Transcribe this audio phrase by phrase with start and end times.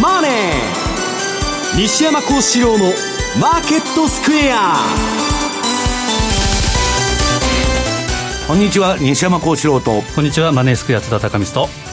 [0.00, 0.30] マネー」
[1.76, 2.92] 西山幸四郎の
[3.40, 4.76] 「マーケットスクエア」
[8.46, 10.02] こんにちは西山幸四郎と。
[10.16, 11.89] こんにちはマネースクエア津田隆光と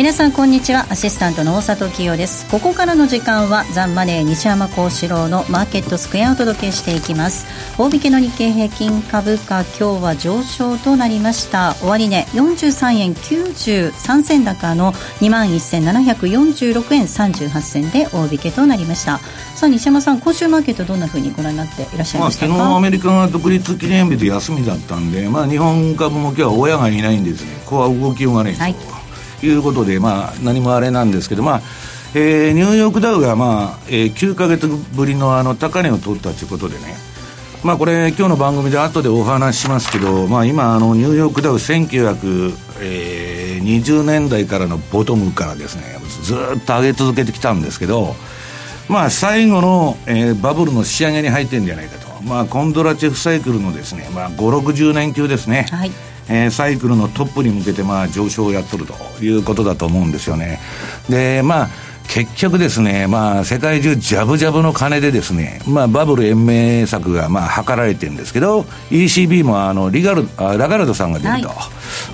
[0.00, 0.86] 皆さんこんにちは。
[0.88, 2.50] アシスタントの大里清です。
[2.50, 7.44] ここからの時間はザンマネー西山幸四郎のマーケットスクエアをお届けしていきます。
[7.76, 11.74] 大引けの日経平均株価今日は上昇となりました。
[11.82, 19.18] 終値、ね、43円93銭高の2万1746円38銭で大引けとなりました。
[19.54, 27.50] さあ西山さん今週マーケットどんなふうにご覧になっていらっしゃいましたか、まあ、昨日アメリカが独立記念日で休みだったんで、まあ、日本株も今日は親がいないんですね。
[27.66, 28.99] ここは動きようがないはい
[29.42, 31.62] いうことで、まあ、何もあれなんですけど、まあ
[32.14, 36.96] えー、ニューヨークダウが、まあえー、9か月ぶりのあの高値を取ったということでね、
[37.62, 45.82] まあ、これ、今日の番組で後でお話ししますけど、まあ、今、あのニューヨークダウ1920年代からのボトムからですね、
[46.22, 48.16] ずっと上げ続けてきたんですけど、
[48.88, 55.66] まあ、最後の、えー、バブルの仕上げに入ってるんじゃないかと、まあ、コンドラチェフサイクルのですね、まあ、5、60年級ですね。
[55.70, 55.90] はい。
[56.30, 60.60] えー、サイクルのトップに向けてまあ上昇をやっとるということだと思うんですよね。
[61.08, 61.68] で、まあ、
[62.08, 71.54] 結局ですね、まあ、世界中ジャブジャブの金でですね、まあ、バブル延命策がまあ図られてるんですけど、ECB もあのリガルあラガルドさんが出ると、は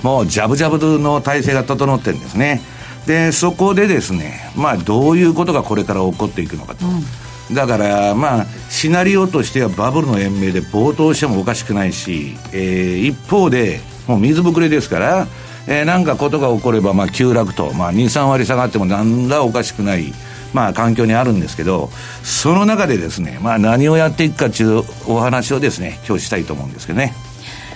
[0.03, 2.62] い、もうジャブジャブの体制が整ってるんですね。
[3.06, 6.87] で、そこでですね、まあ、どういうことがこれから起こっていくのかと。
[6.87, 7.05] うん
[7.53, 15.27] だから、まあ、シナリオとしてはバブルの延命で暴騰してもおかしくないし、えー、一方で、もう水ぶくれですから、
[15.67, 20.12] えー、なんかことが起これば、まあ、急落と、まあ、2、3割下がってもなんらおかしくない、
[20.53, 21.91] まあ、環境にあるんですけど、
[22.23, 27.15] その中でですね、まあ、何をやっていくかというお話をですね、今日したいと思うんですけどね。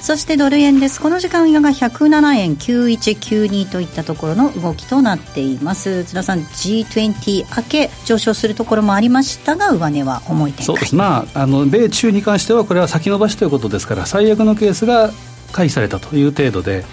[0.00, 0.98] そしてドル円です。
[0.98, 6.04] この時間が107円9192といったところの動きとなっています。
[6.04, 10.96] 津田さん、G20 明け上昇するところもありましたが、上値は重い展開そうです。
[10.96, 15.10] まあ、あの、米中に関してはこれは先延ばしということですから、最悪のケースが
[15.52, 16.84] 回避されたという程度で、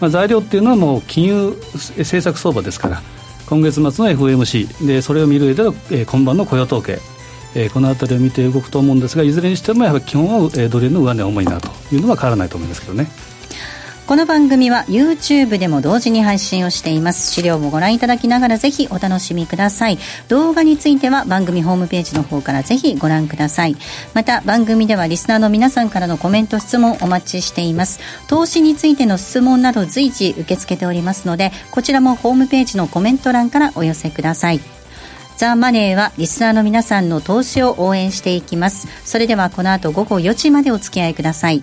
[0.00, 3.02] まあ、材料っていうのはもう金融政策相場ですから
[3.48, 6.98] 今月末の FOMC でそれを見る上での、えー、今晩の雇用統計、
[7.54, 13.08] えー、この辺りを見て動くと思うんですがいずれにしてもやはり基本は、えー、ドル円の上値重いなというのは変わらないと思いますけどね。
[14.08, 17.30] この番組は YouTube でも同時に配信をしています。
[17.30, 19.98] 資料もご覧いただきながらぜひお楽しみください。
[20.28, 23.76] 動画については番組ホームページの方からぜひご覧ください。
[24.14, 28.00] また番組ではリスナーの皆さんからのコメント質問お待ちしています。
[28.28, 34.60] 投資についての質問など随時受け付けておりますのでこちらもホームページのコメント欄からお寄せください。
[35.36, 38.88] ザ・マネーはリスナーの皆さんの投資を応援していきます。
[39.04, 41.62] それではこの後午後4時までお付き合いください。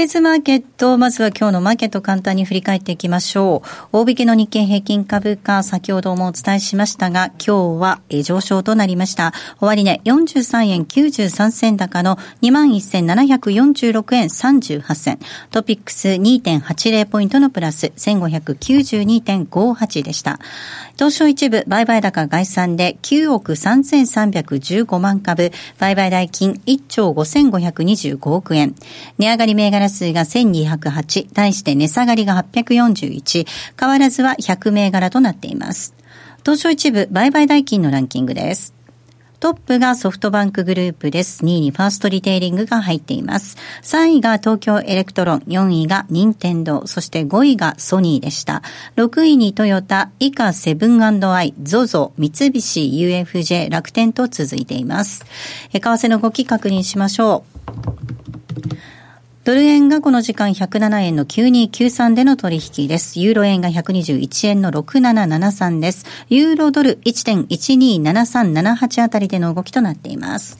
[0.00, 3.94] テレーズマーケット、まずは今日のマーケット簡単に振り返っていきましょう。
[3.98, 9.34] 大引けの日経平均株価、先ほどもお伝えしましたが、今日は上昇となりました。
[9.60, 15.18] 終値、ね、43円93銭高の21,746円38銭。
[15.50, 20.40] トピックス2.80ポイントのプラス1592.58でした。
[21.00, 28.74] 東証一部、売買高概算で9億3315万株、売買代金1兆5525億円。
[29.16, 33.46] 値上がり銘柄数が1208、対して値下がりが841、
[33.80, 35.94] 変わらずは100銘柄となっています。
[36.44, 38.74] 東証一部売買代金のランキングです。
[39.40, 41.46] トップがソフトバンクグループです。
[41.46, 43.56] 2位にファーストリテイリングが入っています。
[43.82, 48.60] 3位が東京エレクトロン、4位が任天堂、そして5位がソニーでした。
[48.96, 55.24] 6位にトヨタ、以下セブンアイ、 ZOZO、三菱、UFJ、楽天と続いています。
[55.72, 58.89] え為替の動き確認しましょう。
[59.42, 63.20] ドル円がこの時間107円の9293での取引です。
[63.20, 66.04] ユーロ円が121円の6773です。
[66.28, 70.58] ユーロドル1.127378あたりでの動きとなっています。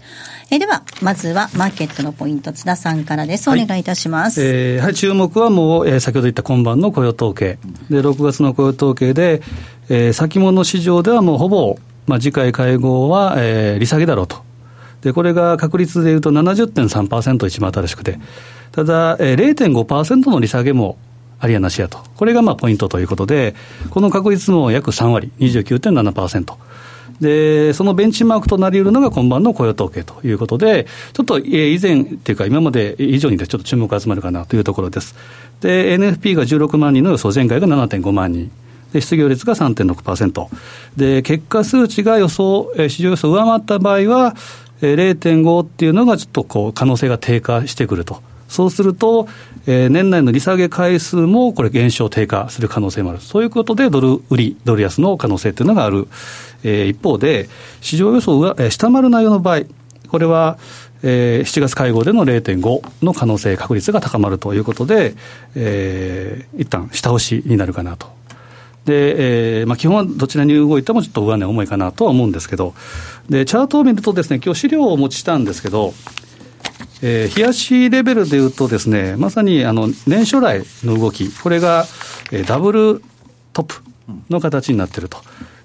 [0.50, 3.50] えでは、まずはマーケットのポイント、津田さんからです。
[3.50, 4.40] お願いいたします。
[4.40, 7.58] はい、えー、はい、注目はもう、えー、先ほど言った今晩の雇用統計。
[7.90, 9.42] で、6月の雇用統計で、
[9.90, 11.76] えー、先物市場ではもうほぼ、
[12.06, 14.38] まあ、次回会合は、えー、利下げだろうと。
[15.02, 18.18] で、これが確率でいうと70.3%一番新しくて、
[18.72, 20.96] ただ、えー、0.5%の利下げも
[21.38, 23.54] ありやなしやと、これがまあポイントということで、
[23.90, 26.54] この確率も約3割、29.7%。
[27.20, 35.14] で、そのベンチマークとなり得るのが今晩の雇用統計ということで、ちょっと以前っていうか、今まで以上にちょっと注目が集まるかなというところです。
[35.60, 38.50] で、NFP が16万人の予想、前回が7.5万人。
[38.92, 40.48] で失業率が3.6%。
[40.96, 44.34] で、結果数値が予想、市場予想を上回った場合は、
[44.80, 48.22] 0.5っていうのがちょっとこう可能性が低下してくると。
[48.50, 49.28] そうすると、
[49.66, 56.08] えー、年内の利下げ回数もこれ、減少、低下する可能性もある、そういうことでドル売り、ドル安の可能性というのがある、
[56.64, 57.48] えー、一方で、
[57.80, 59.62] 市場予想が、えー、下回る内容の場合、
[60.08, 60.58] これは、
[61.04, 65.14] えー、7月会合での0.5の可能性、確率が高まるということで、
[65.54, 68.08] えー、一旦下押しになるかなと。
[68.84, 72.74] で、えーまあ、基本はどちらに動いてもちょっと上値重いかなとは思うんですけど、
[73.28, 75.94] でチャートを見るとです、ね、今日資料をお持ちしたんですけど、
[77.02, 81.86] えー、冷やしレベルでいうとですね、まさにあの年初来の動き、これが、
[82.32, 83.02] えー、ダブル
[83.52, 83.82] トップ
[84.28, 85.18] の形になっていると。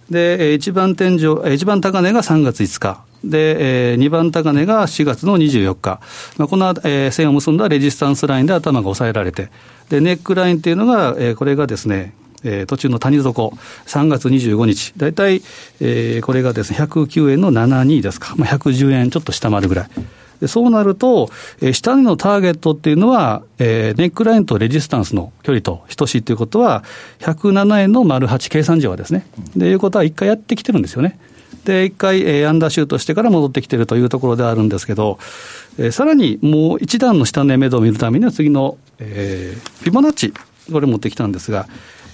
[0.10, 3.04] で、一番天井、一番高値が3月5日。
[3.24, 6.00] で、えー、2番高値が4月の24日。
[6.38, 9.50] まあ、この、えー、線を結んだレジスタンスラインで頭が抑えられて、
[9.90, 15.42] で、ネックラインっていうのが、えー、これがですね、えー、途中の谷底、3月25日、大体、
[15.82, 19.90] えー、これがですね、109円の72ですか、まあ、110円ちょっと下回るぐらい。
[20.40, 21.30] でそうなると、
[21.62, 26.84] えー、下値のターゲットっていうのは、えー、ネックラインとレジスタンスの距離と等しいということは、
[27.20, 31.20] 107円の丸8計算上はですね、でいうことは一回やってきてるんですよね。
[31.66, 35.18] で、一回、えー、アンダーシュートしてから戻ってきてるというところであるんですけど、
[35.78, 40.34] えー、さらにもう一段の下値目処を見るためには、次の、えー、フィボナッチ、
[40.72, 41.68] これ持ってきたんですが、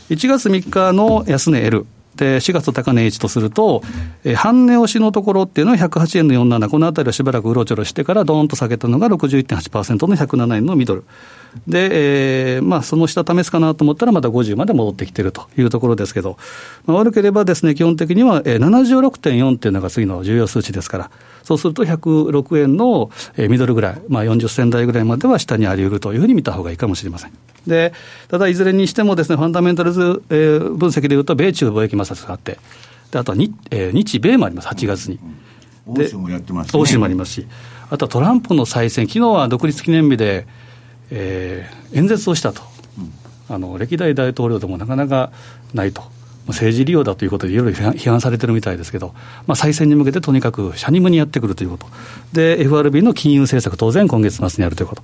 [0.09, 1.85] 1月3日の安値 L、
[2.15, 3.83] で、4月高値 H とすると、
[4.23, 11.03] えー、半値押しのところっていうのは108円の47、このあたりをしばらくうろちょろしてから、どーんと下げたのが61.8%の107円のミドル。
[11.67, 16.37] で、えー、まあ、その下試すかなと思ったら、また50まで戻ってきてるというところですけど、
[16.85, 21.11] まあ、悪ければですね、基本的には、えー、76.4っていうのが次の重要数値ですから、
[21.43, 27.31] そうすると106円の、えー、ミドルぐらい、まあ、40銭台ぐらいまでは下にあり得るというふうに見た方がいいかもしれません。
[27.67, 27.93] で、
[28.27, 32.57] ただいずれにしてもですね、ファンダメンタルズ、えー、分析でいうと、米中貿易摩擦があって、
[33.11, 35.19] であとは日,、えー、日米もあります、8月に。
[35.87, 37.47] 欧州もやってます、ね、欧州もありますし、
[37.89, 40.47] あとはトランプの再選、昨日は独立記念日で、
[41.09, 42.61] えー、演説をしたと、
[43.49, 45.31] あの歴代大統領でもなかなか
[45.73, 46.03] ないと。
[46.47, 49.13] 政治利用だということでいろいろ批判されてるみたいですけど、
[49.45, 51.87] まあ、再選に向けてとにかくシャニムにやってくるということ、
[52.33, 55.03] で、FRB の金融政策、当然今月末にやるということ、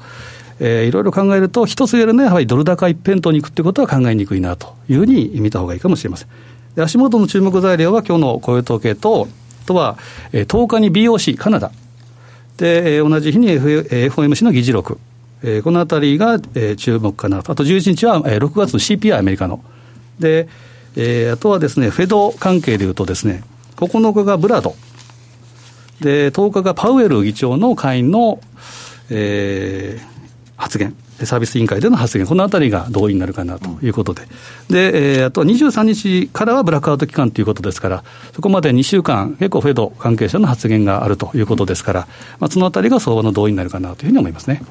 [0.59, 6.27] えー、いろいろ考えると、一つ言えるのは、やはりドル高一辺倒にいくということは考えにくいなというふうに見たほうがいいかもしれません。
[6.81, 9.27] 足元の注目材料は、今日の雇用統計と、
[9.63, 9.97] あとは、
[10.31, 11.71] えー、10日に BOC、カナダ、
[12.57, 14.99] で、えー、同じ日に、F FOMC の議事録、
[15.43, 19.63] えー、このあたりが、えー、注目かなと、あと11日は、えー、6月の CPI、アメリカの。
[20.19, 20.47] で、
[20.95, 23.43] えー、あとはですね、フェド関係でいうとですね、
[23.75, 24.75] 9日がブラド、
[26.01, 28.39] で、10日がパウエル議長の会員の、
[29.09, 30.16] えー、
[30.57, 34.23] 発言、サービス委員会での発言、このあたりが同意になるかなということで、
[34.69, 42.07] で、えー、あと23日からはブラックアウト期間ということですから、そこまで2週間、結構フェド関係者の発言があるということですから、
[42.39, 44.63] まあ、そのあたりが相場の同意になるかなというふうに思いますね。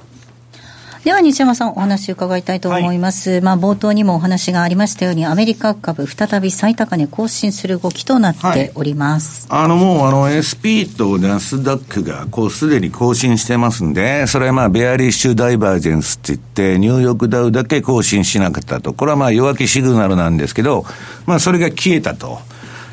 [1.06, 3.30] では西山さん、お話伺いたいと思います。
[3.30, 9.46] はい、まあ、冒頭にもお話がありましたように、アメリカ株、再び最高値更新する動きとなっております。
[9.48, 16.38] はい、あの、もう、あの、SP とナスダックが、こう、すでに更新してますんで、それはまあ、ベアリッシュダイバージェンスって言っ
[16.74, 18.92] て、ニューヨークダウだけ更新しなかったと。
[18.92, 20.84] これはまあ、弱気シグナルなんですけど、
[21.24, 22.40] まあ、それが消えたと。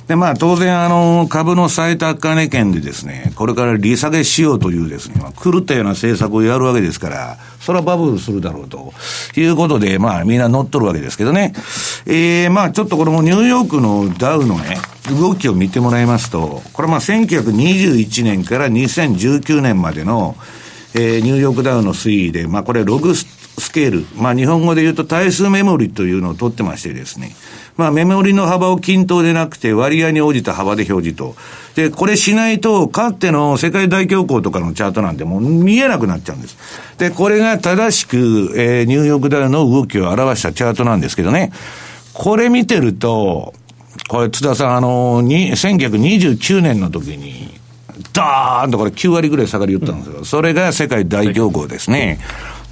[0.07, 8.93] で、まあ、当然、あの、株の最高値圏でですね、これから利下げしようというですね、まあ、狂ったような政策をやるわけですから、それはバブルするだろうと
[9.37, 11.53] いうことで、まあ、みんな乗っとるわけですけどね。
[12.05, 14.77] えー、まあ、ちょっとこれもニューヨークのダウのね、
[15.09, 20.35] 動きを見てもらいますと、これまあ1921年から2019年までの、
[20.93, 27.35] えー、ニューヨークダウの推移で、まあこれログスケール、まあ日本語で言うと対数メモリというのを取ってましてですね、
[27.77, 31.35] まあメモリの幅を均等でなくて割合に応じた幅で表示と。
[31.75, 36.57] で、これしないと、かっての世界大恐慌とかのチャートなんてもう見えなくなっちゃうんです。
[36.99, 41.51] で、これが正しく、えー、ニューヨークダウの動きを表したチャートなんですけどね、
[42.13, 43.53] これ見てると、
[44.07, 47.59] これ津田さん、あの、に、1929年の時に、
[48.11, 50.25] ダーンとこれ9割ぐらい下がり言ったんですよ。
[50.25, 52.19] それが世界大恐慌ですね。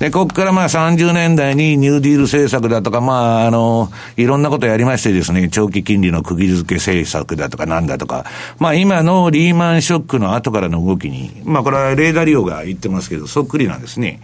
[0.02, 8.26] で、ここからまあ30年代にニューディール政策だとか、まあ、あの、いろんなことやりましてですね、長期金利の釘付け政策だとかなんだとか、
[8.58, 14.22] まあ今のリーマンショックの後からの動きに、まあこれはレーダー利用が言ってますけど、そっくりなんですね。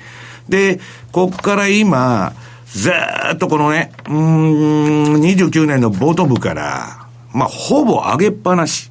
[0.49, 0.79] で、
[1.11, 2.33] ここから今、
[2.65, 2.91] ず
[3.35, 8.89] っとこのね、うん、29年のボトムから、まあほぼ上げっぱなし。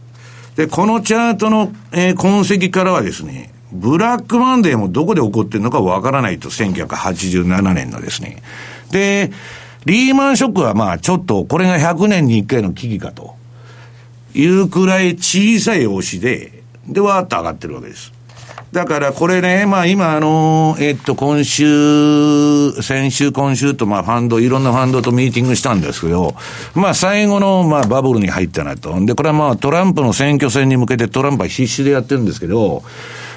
[0.54, 8.42] で、このチャートの、えー、痕跡からはですね、ブラックマンデーもどこで起こってるのかわからないと、1987年のですね。
[8.90, 9.30] で、
[9.84, 13.36] リーマンショックはまあちょっと、これが100年に1回の危機かと
[14.34, 18.16] いうくらい小さい押しで、で、わーっと上がってるわけです。
[18.72, 26.34] だからこれね、まあ今あの、えっと、今週、先週、今週とまあファンド、いろんなファンドとミーティングしたんですけど、
[26.74, 28.92] まあ最後のまあバブルに入ったなと。
[29.06, 32.82] で、これはまあトランプの選挙戦に向けてトランプは必死でやってるんですけど、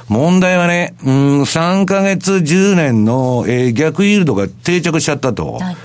[0.09, 5.53] 問題はね、うん、3ヶ月10年の、えー、逆イールドが定着しちゃったと。
[5.53, 5.77] はい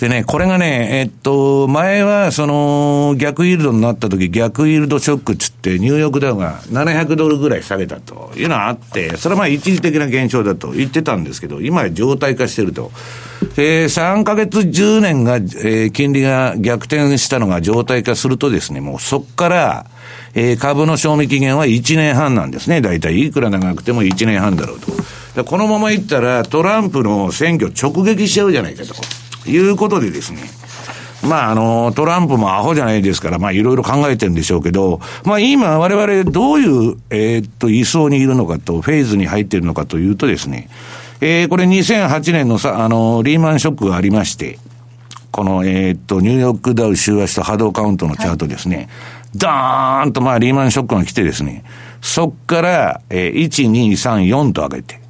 [0.00, 12.92] でね、これがね、えっと、前は、その、逆イールドになった時、逆イールドショックっつって、ニューヨークダウが700ドルぐらい下げたというのがあって、それはまあ一時的な現象だと言ってたんですけど、今は状態化してると。
[13.56, 19.86] えー、3ヶ月10年が、えー、金利が逆転したのが状態化するとですね、もうそこから、
[20.34, 22.80] えー、株の賞味期限は1年半なんですね。
[22.80, 25.44] 大体いくら長くても1年半だろうと。
[25.44, 28.94] このままいったらトランプの選挙直撃しちゃうじゃないかと。
[29.48, 30.40] いうことでですね。
[31.22, 40.68] まあ、あの、トランプもアホじゃないですから、まあ、いろいろ考えてるんでしょうけど、まあ、今、我々、どういう、えー、っと、位相にいるのかと、フェーズに入っているのかというとですね、
[41.20, 44.58] えー、これ2008年のさ、あの、リーマンショックがありまして、
[45.30, 48.88] この、えー、っと、ニューヨークダウ週足と波動カウントのチャートですね、はい、
[49.36, 51.64] ダーンと、まあ、リーマンショックが来てですね、
[52.00, 55.00] そっから、えー、1、2、3、4と上げて、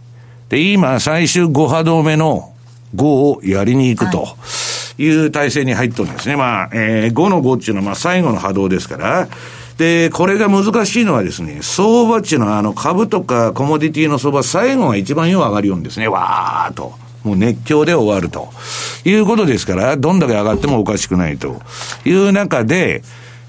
[0.48, 2.52] で、今、最終5波動目の、
[2.94, 4.36] 5をやりに行くと
[4.98, 5.08] い。
[5.26, 6.36] う体制に入ってるんですね。
[6.36, 9.28] まあ、えー、5の5っていうのはまあ最後の波動ですから、
[9.78, 16.08] で、これが難しいのはですね、相場っていうのはあの株とかコモディティの相場、最後が一番よう上がるようんですね。
[16.08, 16.94] わーっと。
[17.24, 18.48] もう熱狂で終わると。
[19.04, 21.60] いうことですから、どんだけ上がってもおかしくないと
[22.04, 23.02] いう中で、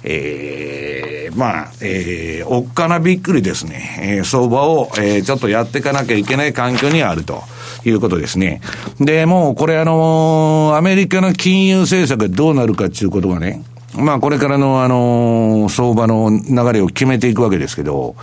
[0.04, 7.44] えー、まあ、えー、おっかなびっくりですね、えー、相場を、えー、ちょっとやっていかなきゃいけない環境にあると。
[7.86, 8.62] いうことですね。
[9.00, 13.64] で、もうこれあのアメリカの金融政策がどうなるかっていうことがね、
[13.98, 18.16] まあこれからのあの相場の流れを決めていくわけですけど、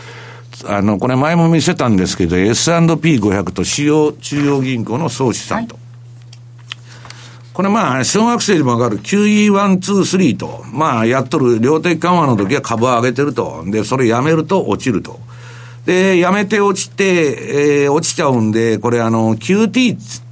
[0.67, 5.79] あの、これ前も見せたんですけど、S&P500 と主要中央銀行の総資産と。
[7.53, 13.65] これまあ、小学生でもわかる QE123 と、まあ、やっとる量的緩和の時は株を上げてると。
[13.67, 15.21] で、それやめると落ちると。
[15.87, 20.23] で、やめて落ちて、えー、落ちちゃうんで、これあの、QT つっ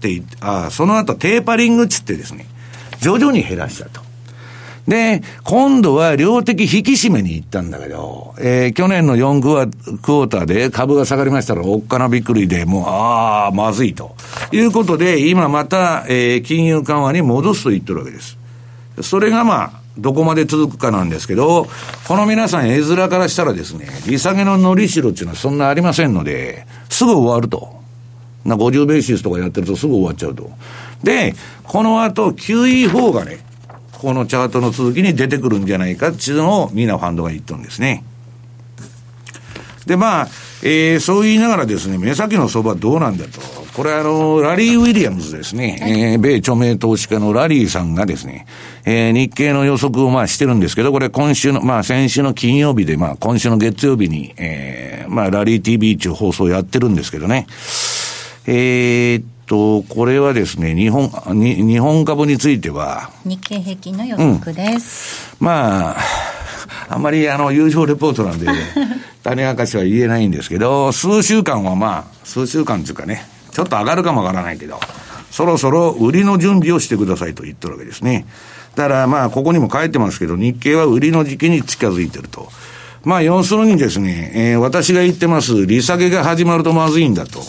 [0.00, 2.46] て、あその後テーパリングっつってですね、
[3.00, 3.99] 徐々に減らしたと。
[4.88, 14.16] で、今度は量的引き締めに行ったんだけど、えー、去年の4クォーターで株が下がりましたら、おっかなびっくりで、もう、ああ、まずいと。
[14.52, 18.38] いうことで、今また、えー、金融緩和に戻すと言ってるわけです。
[19.02, 21.68] それがまあ、どこまで続くかなんですけど、
[22.06, 27.80] この皆さん絵面からしたらですね、利下げののりしろっていうのはそんなありませんので、すぐ終わると。
[28.44, 30.50] な、50ベーシスとかやってるとすぐ終わっちゃうと。
[31.02, 31.34] で、
[31.64, 33.38] この後 QE4 がね、
[34.00, 38.02] このチャートの続きに出てくるんじゃないかっていうのをみんなファンドが言ってるんですね。
[39.86, 40.28] で、まあ、
[40.62, 43.40] えー、そう言いながらですね、目先の相場どうなんだと。
[43.74, 48.46] これあの、ラリー・ウィリアムズですね、えー、米著名投資家のラリーさんがですね、
[48.86, 57.46] えー、日経の予測をまあしてるんですけど、これ今週の、まあ先週の金曜日で、まあ今週の月曜日に、えー、まあラリー TV っていう放送やってるんですけどね、
[58.46, 65.36] えー、っと、これはですね、日本、に日本株については、日経平均の予測です。
[65.40, 65.96] うん、まあ、
[66.88, 68.46] あんまりあの、優勝レポートなんで、
[69.24, 74.78] 種明かしは言えないんですけど、数週間はまあ、数週間というかね、ちょっと上がるかもわからないけど、
[75.32, 78.26] そろそろ売りの準備をしてくださいと言ってるわけですね。
[78.76, 82.48] だからまあ、ここにも書いてますけど、日経は売りの時期に近づいてると。
[83.02, 87.42] まあ、要するにですね、えー、私が言ってます、利下げが始まるとまずいんだと。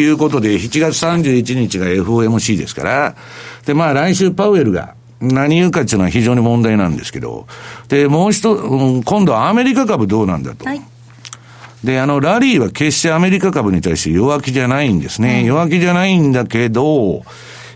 [0.00, 3.16] いうことで、7月31日が FOMC ですから、
[3.64, 7.46] で、まあ来週パウエルが何言うかっていうのは非常に問題なんですけど、
[7.88, 10.64] で、もう一つ、うん、今度はアメリカ株どうなんだと。
[10.64, 10.82] はい
[11.84, 15.40] で、あの、ラリーは決してアメリカ株に対して弱気じゃないんですね。
[15.40, 17.22] うん、弱気じゃないんだけど、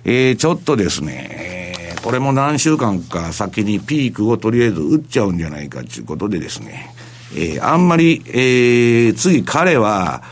[0.04, 6.92] えー、ちょっとですね、えー、これも何週間か先にピークをとりあえず打っちゃうんじゃないかということでですね、
[7.34, 10.22] えー、あんまり、えー、次彼は、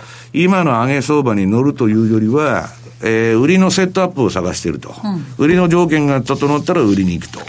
[0.42, 2.68] 今の上げ相場に乗るというよりは、
[3.02, 7.40] えー、売りのセットアップを探していると、うん、売りの条件が整ったら売りに行くと。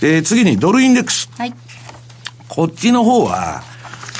[0.00, 1.28] で、次にドルインデックス。
[1.36, 1.54] はい、
[2.48, 3.62] こっちの方は、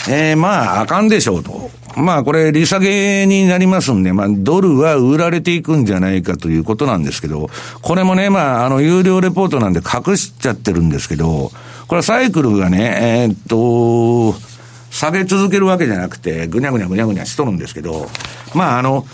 [0.09, 1.71] えー、まあ、あかんでしょうと。
[1.97, 7.49] まあ、これ、利下げになりますんで、まあ、ドルは売られていくんじゃないかということなんですけど、
[7.83, 11.53] これもね、まあ、あの、有料レポートなんで隠しちゃってるんですけど、
[11.87, 14.50] これはサイクルがね、えー、っと、
[14.91, 18.09] 下げ続けるわけじゃなくて、ぐにゃぐにゃぐにゃぐにゃしとるんですけど、
[18.55, 19.07] まあ、あの、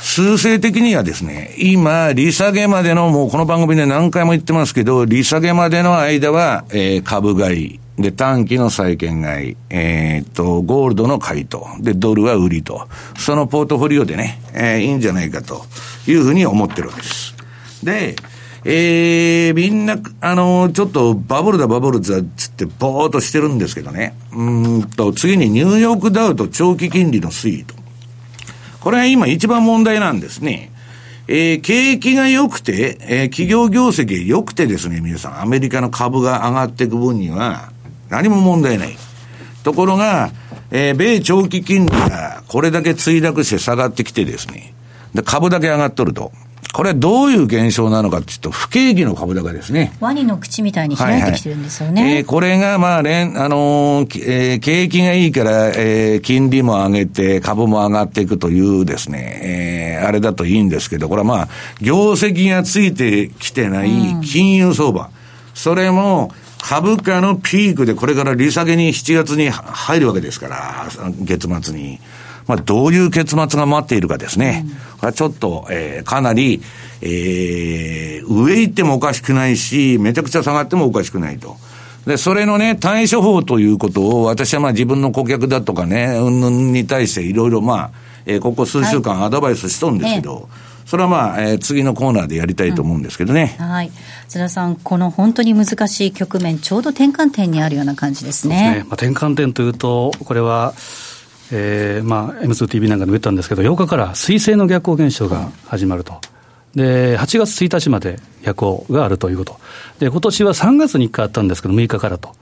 [0.00, 15.64] 数勢的にはですね、今、利下げまでの、もうこの番組で何回も言ってますけど、利下げまでの間は、えー、株買い、で、短期の債券買い、えー、っと、ゴールドの買いと、で、ドルは売りと、そのポートフォリオでね、えー、いいんじゃないかと
[16.08, 17.34] いうふうに思ってるわけです。
[17.84, 18.16] で、
[18.64, 24.14] えー、みんな、あの、ちょっとバブルだバブルだっつってぼーっとしてるんですけどね。
[24.32, 27.74] うんと、次にニューヨークダウと長期金利の推移と。
[28.80, 30.72] これは今一番問題なんですね。
[31.26, 37.72] えー、景気が良くて、えー、企業業績が良くてですね、皆さん、アメリカの株が上がっていく分には、
[38.08, 38.96] 何も問題ない。
[39.62, 40.32] ところが、
[40.70, 44.74] えー、米長期金利がこれだけ墜落して下がってきてですね、
[45.14, 46.32] で株だけ上がっとると。
[46.72, 49.92] これはどういう現象なのかっていうと、不景気の株高ですね。
[50.00, 52.02] ワニの口みたいに開いてきてるんですよね。
[52.02, 61.48] はいはい、えー、これが、まあ、連、あのー、えー、景気がいいから、えー、金利も上げて、株も上がっていくというですね、えー、あれだといいんですけど、これはまあ、
[61.80, 63.90] 業績がついてきてない
[64.22, 65.02] 金融相場。
[65.02, 65.08] うん、
[65.54, 70.86] それも、株価のピークでこれから利下げに7月に入るわけですから、
[71.20, 71.98] 月末に。
[72.50, 74.64] まあ、どういう結末が待っているかですね。
[74.66, 76.60] うん、これはちょっと、えー、かなり、
[77.00, 81.56] えー、上行ってもおかしくないし、めちゃくちゃ下がってもおかしくないと。
[82.06, 87.90] で、それのね、対処法ということを、私はまあ自分の顧客だとかね、うんぬんに対していろいろまあ、
[88.26, 90.44] えー、ここ数週間アドバイスしとるんですけど、はい
[90.90, 93.56] それはまあ、えー、次のコーナーでやりたいと思うんですけどね。
[93.60, 93.92] うん、はい。
[94.26, 98.56] 津田さん、この本当に難しい局面、ちょうど転換点にあるような感じですね。
[98.74, 100.74] すねまあ、転換点というと、これは、
[101.52, 106.20] えーまあ、M2TV なんかでも言ったんですけど、8日から水星の逆行現象が始まると。
[106.74, 109.58] で、8月1日まで逆行があるということ。
[109.98, 112.34] で、今年は3月に1回あったんですけど、6日からと。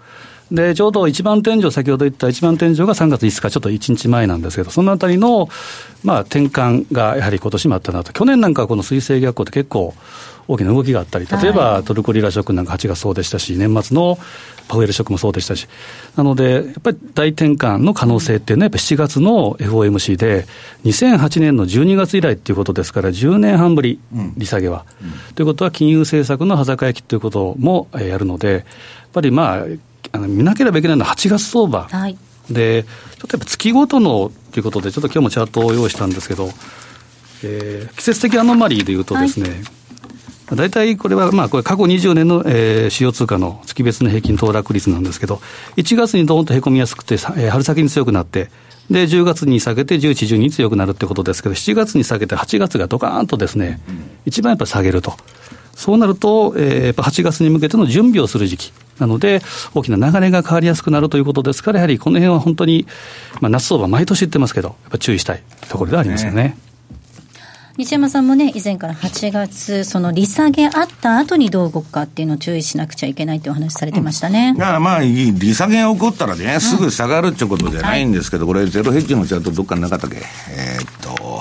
[0.53, 5.49] で、ちょうど一番天井、先ほど言った一番天井が3月5日、ちょっと1日前なんですけど、そのあたりの、
[6.05, 8.12] まあ、転換がやはり今年もあったなと。
[8.12, 9.94] 去年なんかはこの水星逆行って結構
[10.49, 14.19] 大きな動きがあったり、例えばトルコリラショックなんか8月そうでしたし、年末の
[14.67, 15.69] パウエルショックもそうでしたし、
[16.17, 20.47] なので、やっぱり大転換の可能性っていうのは、やっぱ7月の FOMC で、
[20.85, 24.01] 2008年の12月以来っていうことですから、10年半ぶり、
[24.37, 24.85] 利下げは。
[25.03, 25.09] うん。
[25.09, 28.63] うん、ということは、金融政策の裸焼きということもやるので、やっ
[29.13, 29.65] ぱりまあ、
[30.13, 31.89] あの見なければいけないのは8月相場。
[31.91, 32.17] はい。
[32.51, 32.89] で、ちょ
[33.27, 36.51] っとやっぱ月ごとのということで、ちょっと今日もチャートを用意したんですけど、
[37.43, 39.78] えー、季節的アノマリーでいうとですね、はい
[40.55, 45.41] 大体これは、まあ、これ過去20年の、えー、主要通貨の月別の平均騰落率なんですけど、
[45.77, 48.51] 1月にどーんとへこみやすくて、えー、春先に強くなって、
[48.91, 53.81] で、10月に下げて、11、12に強くなるってことですけど、7月に下げて、8月がドカーンとですね、
[54.25, 55.15] 一番やっぱ下げると。
[55.75, 58.73] そうなると、えー、やっぱ8月に向けての準備をする時期。
[58.99, 59.43] なので、
[59.75, 62.87] 大きな流れが変わりやすくなるということですから、やはりこの辺は本当に、
[63.41, 66.43] まあ、夏相場、毎年言ってますけど、やっぱ注意したいところではありますよね。
[66.43, 66.67] ね
[67.79, 74.49] 西山さんもね、以前から8月、その利下げあった後にどう動くかっていうのを注意しなくちゃいけないってお話されてましたね。
[74.49, 80.17] うん、だからまあ、利下げが起こったらね、すぐ下がるってことじゃないんですけど、これ、ゼロヘッジのチャートどっかになかったっけ？
[80.17, 81.41] えー、っと、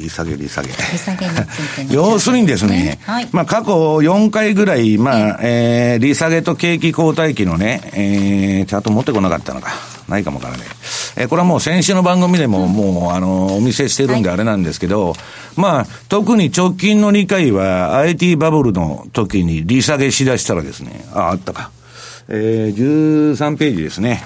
[0.00, 0.68] 利下げ、利下げ。
[0.68, 1.38] 利下げにつ
[1.84, 9.70] いて、要するにですね、はい、まあ過去4回ぐらい、まあ、えー、利下げと景気後退期のね、えー、チャート持ってこなかったのか。
[10.08, 10.66] ないかもわからない。
[11.18, 15.16] えー、これはもう先週の番組でももう、あの、お見せしてるんであれなんですけど、はい、
[15.56, 21.70] まあ、特に直近の2回は IT バブルの時に利下げしだしたらですね、あ、あったか。
[22.28, 24.22] えー、13ページですね。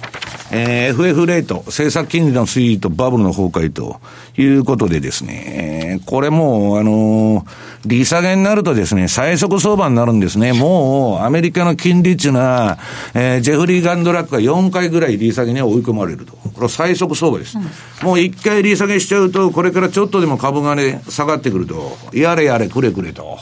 [0.54, 4.00] えー、FF レート、政策金利の推移とバブルの崩壊と
[4.36, 7.44] いうことでですね、これもう、あのー、
[7.86, 10.52] 利下げになるとですね、最速相場になるんですね。
[10.52, 12.78] もう、アメリカの金利っていうのは、
[13.14, 16.34] えー、ジェフリー・ガンドラックが4回ぐらい利下げに追い込まれると。
[16.34, 17.56] これ最速相場です。
[17.56, 17.64] うん、
[18.06, 23.38] もう1回利下げしちゃうと、これからちょっとでも株がね、下がってくると、やれやれくれくれと。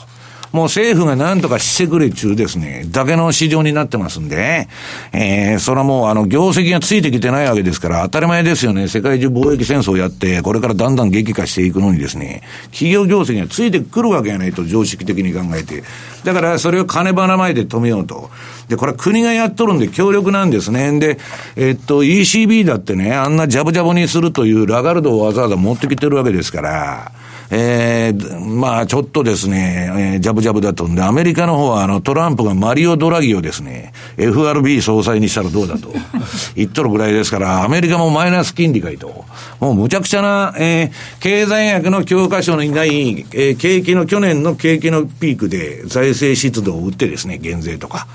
[0.51, 4.67] もう政府が何とかしてくれっちゅうですね、だけの市場になってますんで、
[5.13, 8.87] えー、それはもうあの、業績がついてきてないわけですから、当たり前ですよね。
[8.87, 15.83] 世界中貿易戦争をやって、これからだんだん激化していくのにですね、企業業績がついてくるわけがないと、常識的に考えて。
[16.23, 18.29] だから、それを金ばらまいて止めようと。
[18.67, 20.99] で、これは国がやっとるんで強力なんですね。
[20.99, 21.17] で、
[21.55, 27.11] えっと、ECB だってね、あんなジャブジャブにするというラガルドをわざわざ持ってきてるわけですから、
[27.53, 35.93] えー、まあちょっとですね、えー、ジャブジャブだとんで、アメリカの方はあのトランプがマリオ・ドラギをですね、FRB 総裁にしたらどうだと
[36.55, 39.25] 言っとるぐらいですから、アメリカもマイナス金利かいと。
[39.59, 48.07] もうむちゃくちゃな、えー、経済学の教科書にない、えー、景気の、去年の景気のピークで財政出動を打ってですね、減税とか。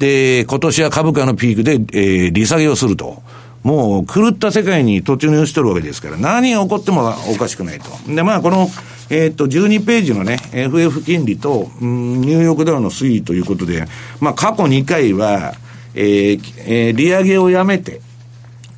[0.00, 3.22] で、今年は株価のピークで、えー、利下げをすると。
[3.64, 7.86] もう狂った世界に突入してるわけですから、何が起こってもおかしくないと。
[8.06, 8.68] で、まあ、この、
[9.08, 13.86] えっ、ー、と、12ページのね、FF 金利と、うん、ニューヨークダウの推移ということで、
[14.20, 15.54] まあ、過去2回は、
[15.94, 18.02] えー、えー、利上げをやめて、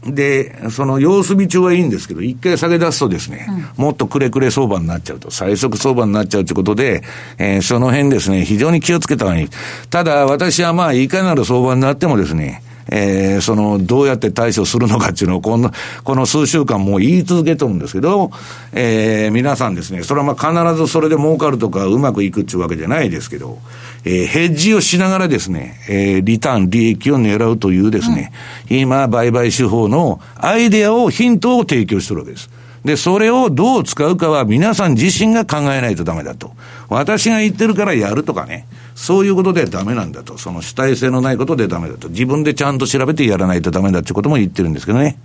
[0.05, 3.47] で、その様子見中はいいんですけど、一回下げ出すとですね、
[3.77, 7.03] うん、もっとくれくれ相場になっちゃうと、最速相場になっちゃうということで、
[7.39, 9.49] えー、その辺ですね、非常に気をつけた方がいい。
[9.91, 15.71] ただ、私はまあ、いかなる相場になってもですね、えー、その、どうやって対処するのかっていうのを、この、
[16.05, 18.31] この数週間もう言い続けてるんですけど、
[18.73, 23.59] えー、皆さんですね、それはまあ必ずそれで儲かるとかうまくいくっていうわけじゃないですけど、
[24.05, 28.33] えー、ヘッジをしながらですね、えー、リターン、利益を狙うというですね、
[28.71, 32.49] うん、今、売買手法のアイデアを、ヒントを提供してるわけです。
[32.87, 36.53] で、それをどう使うかは皆さん自身が考えないとダメだと。
[36.89, 38.67] 私が言ってるからやるとかね。
[38.95, 40.39] そういうことでダメなんだと。
[40.39, 42.09] その主体性のないことでダメだと。
[42.09, 45.19] 自分でちゃんと調べてやらないとダメだってことも言ってるんですけどね。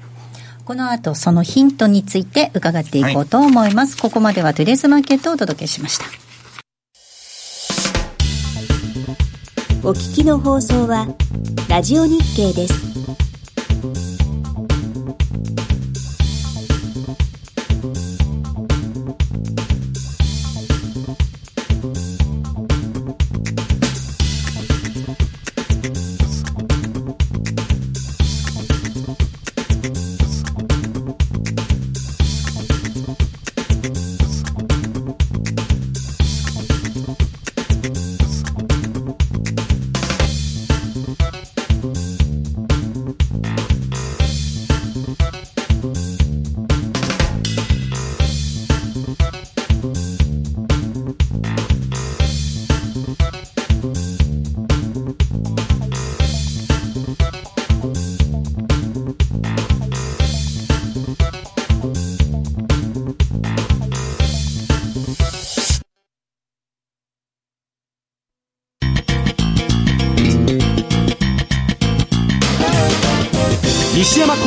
[0.66, 3.94] この後、そのヒントについて伺っていこうと思います。
[3.94, 6.06] はい、ここまではトゥデスマーケットをお届けしました。
[9.84, 11.08] お聞きの放送は、
[11.70, 14.11] ラジオ日経です。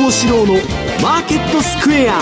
[0.05, 0.53] 幸四郎の
[1.01, 2.19] マーケットスクエア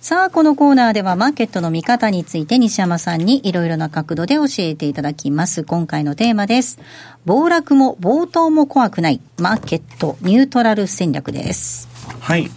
[0.00, 5.64] さあ、このコーナーではマーケットの見方について西山さんにいろいろな角度で教えていただきます。
[5.64, 6.78] 今回のテーマです。
[7.26, 11.88] 暴落も暴騰も怖くないマーケットニュートラル戦略です。
[12.20, 12.50] はい。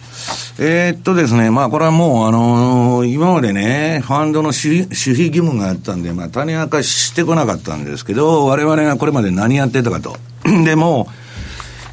[0.58, 10.16] えー、っとですね、まあこれはもう、あのー、今までね、ファンドの守秘義務があったんで、まあ種明かししてこなかったんですけど、我々がこれまで何やってたかと。
[10.64, 11.06] でも、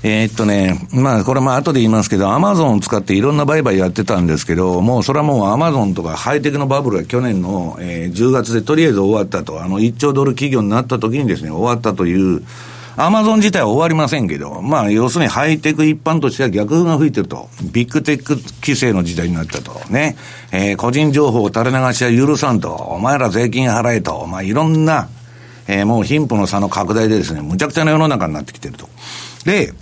[0.03, 12.43] えー、っとね、まあ、これも後で言いますけど、アマゾンを使っていろんな売買やってたんですけど、もうそれはもうアマゾンとかハイテクのバブルが去年の、えー、10月でとりあえず終わったと、あの1兆ドル企業になった時にですね、終わったという、
[12.99, 17.47] アマゾン自体は終わりませんけど、まあ、要するにハイテク一般としては逆風が吹いてると。
[17.71, 19.71] ビッグテック規制の時代になったと。
[19.91, 20.17] ね。
[20.51, 22.73] えー、個人情報を垂れ流しは許さんと。
[22.73, 24.25] お前ら税金払えと。
[24.25, 25.09] まあ、いろんな、
[25.67, 28.89] えー、もう貧富の差の拡大でですね、むちゃくちゃな世の中になってきてると。
[29.45, 29.73] で、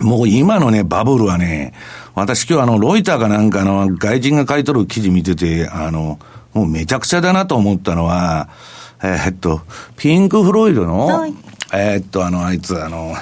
[0.00, 1.72] もう今のね、バブルはね、
[2.14, 6.18] 私今日あの、ロイターかなんかの外人が書いとる記事見てて、あの、
[6.54, 8.48] もうめちゃくちゃだなと思ったのは、
[9.02, 9.60] えー、っと、
[9.96, 11.26] ピンク・フロイドの、
[11.72, 13.14] えー、っと、あの、あいつ、あの、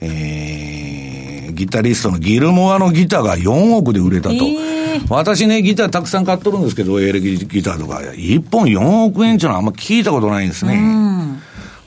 [0.00, 4.34] えー、ギタリストのギルモアのギターが4億で売れたと。
[4.34, 10.74] えー、私ね、ギターたくさん買っとるんですけど、エレキギターとか、1本4億円っていうのはあんま聞いたことないんですね。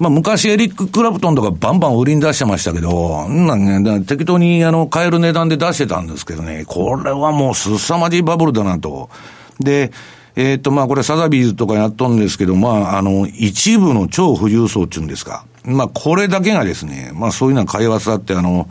[0.02, 9.12] まあ、昔エリック・クラプトンとかバンバン売りに出してましたけど、なんね、適当にあの買える値段で出してたんですけどね、これはもうすさまじいバブルだなと。
[9.60, 9.92] で、
[10.36, 15.46] えっ、ー、と、まあ、これサザビーズとかやっとんですけど、まあ、あの、一部の超富裕層っていうんですか。
[15.66, 18.68] まあ、これだけがですね、まあ、そういうのは会話さって、あの、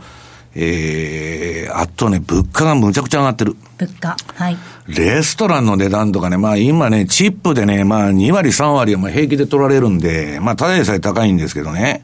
[0.53, 3.55] えー、あとね、物価がむちゃくちゃ上がってる。
[3.77, 4.17] 物価。
[4.35, 4.57] はい。
[4.87, 12.03] レストランの値段とかね、まあ今ね、チップでね、まあ2割3割はまあ平気で取られるんで、まあただでさえ高いんですけどね。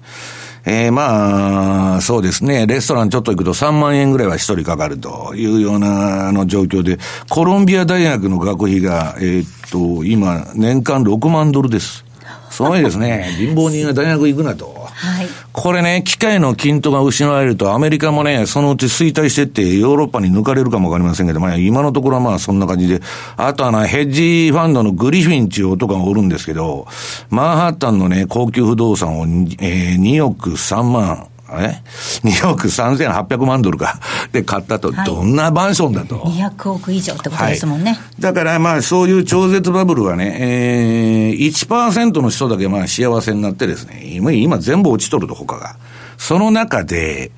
[0.70, 2.68] えー、まあ、そうですね。
[2.68, 12.04] レストランちょっと行くと3万円ぐらいは一人かかるというような、あの、状況で、コロンビア大学の学費が、えー、っと、今、年間6万ドルです。
[12.50, 13.34] すごいですね。
[13.38, 14.74] 貧乏人が大学行くなと。
[14.94, 15.28] はい。
[15.60, 23.02] これね、機械の均等が失われると、アメリカもね、そのうち衰退してって、ヨーロッパに抜かれるかもわかりませんけど、まあ、今のところはまあ、そんな感じで、
[23.38, 26.86] あとはな、ヘッジファンドのグリフィンっていう男がおるんですけど、
[27.32, 31.82] マンハッタンのね、高級不動産を、えー、2億3万、え
[32.24, 34.00] ?2 億3800万ドルか。
[34.32, 37.92] で買ったと、どんなマンションだと？200億以上ってことですもんね。
[37.92, 45.76] はい、だからまあそういう超絶バブルはね、えー、1%の人だけまあ幸せになってですね、今今全部落ちとると他が。
[46.18, 47.32] その中で、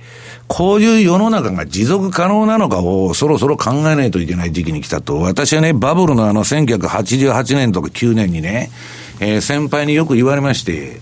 [0.47, 5.19] こういう世の中が持続可能なのかをそろそろ考えないといけない時期に来たと。
[5.19, 8.71] 私はね、バブルのあの1988年とか9年にね、
[9.19, 11.01] えー、先輩によく言われまして、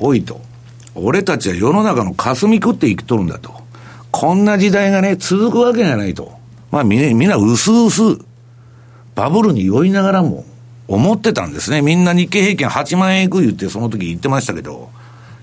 [0.00, 0.40] おいと。
[0.94, 3.62] 俺たちは世の中の霞食って生きとるんだと。
[4.10, 6.32] こんな時代がね、続くわけがないと。
[6.70, 8.18] まあみみんな薄々、
[9.14, 10.44] バブルに酔いながらも、
[10.88, 11.80] 思ってたんですね。
[11.80, 14.90] みんな日経平均8万円いく言ってその時言ってましたけど、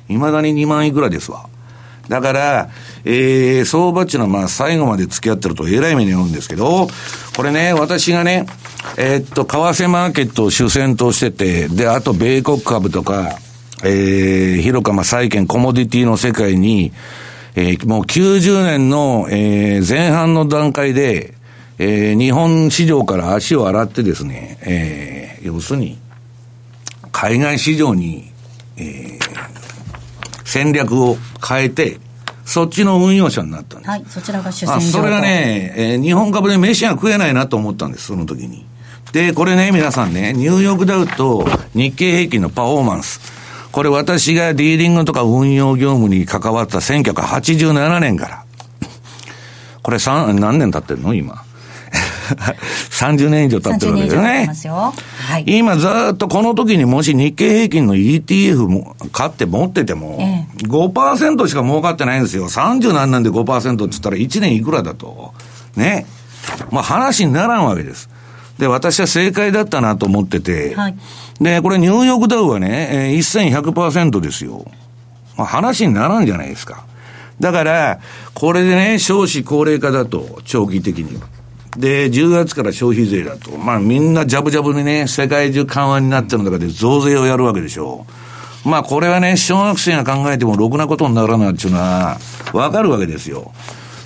[0.07, 1.47] 未だに2万いくらですわ。
[2.07, 2.69] だから、
[3.05, 6.87] えー、相場っていうのはまあ最後まで付き合ってると偉い目に遭うんですけど、
[7.35, 8.47] これね、私がね、
[8.97, 13.37] えー、っと、為替マーケットを主戦としてて、で、あと米国株とか、
[13.83, 16.91] えー、広かま債券コモディティの世界に、
[17.55, 21.33] えー、もう90年の、えー、前半の段階で、
[21.77, 25.97] えー、日本市場から足を洗ってですね、えー、要するに、
[27.11, 28.31] 海外市場に、
[28.77, 29.19] えー、
[30.43, 31.97] 戦略を変えて、
[32.45, 33.89] そっちの運用者になったんです。
[33.91, 38.65] はい、そちらが主戦場それがね、えー、日本株で飯が食えないなと思ったんです、その時に。
[39.13, 43.38] で、これね、皆さんね、ニューヨークダウと日経平均のパフォーマンス。
[43.71, 48.45] これ私がディーリングとか運用業務に関わった1987年から。
[49.81, 51.13] これ何年経ってるの？
[51.13, 51.43] 今。
[52.29, 54.93] 30年以上経ってるわけですよね。
[55.27, 60.19] はい、今ずっとこの時にもし日経平均の ETF も買って持ってても、
[60.63, 62.47] 5%しか儲かってないんですよ。
[62.47, 65.33] 30何年で5%って言ったら1年いくらだと。
[65.75, 66.05] ね。
[66.71, 68.09] まあ話にならんわけです。
[68.59, 70.95] で、私は正解だったなと思ってて、はい、
[71.41, 74.65] で、これニューヨークダウはねえ、1100%ですよ。
[75.37, 76.85] まあ、話にならんじゃないですか。
[77.39, 77.99] だから、
[78.33, 81.27] これでね、少子高齢化だと、長期的には。
[81.77, 83.57] で、10月から消費税だと。
[83.57, 88.05] まあみんなジャブジャブにね、世界中緩和になってる中で増税をやるわけでしょ
[88.65, 88.69] う。
[88.69, 92.17] まあこれはね、小学生が考えてもろくなことにならないっていうのは、
[92.53, 93.51] わかるわけですよ。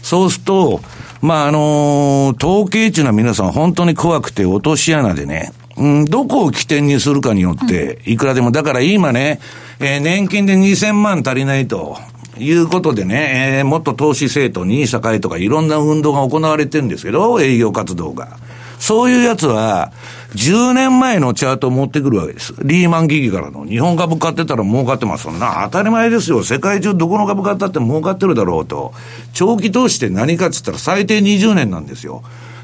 [0.02, 0.82] そうすると、
[1.22, 9.40] まああのー、統計っていうのは皆さん本当に怖くて落とし穴でね、うん、どこを起点にするかによって、いくらでも、だから今ね、
[9.80, 11.98] えー、年金で2000万足りないと。
[12.40, 18.38] いうことでね、えー、もっと投資政党、任社会とかいろんな運動が行われてるんですけど、営業活動が。
[18.80, 19.94] そういうやつは、
[20.36, 22.54] 10年前のチャートを持ってくるわけです。
[22.64, 23.66] リーマン危機からの。
[23.66, 26.44] 日本株買ってたら儲かってますそんな当たり前ですよ。
[26.44, 28.94] 世界中どこの株買ったって儲かってるだろうと。
[29.34, 32.24] 長期投資って何かって言ったら最低20年なんですよ。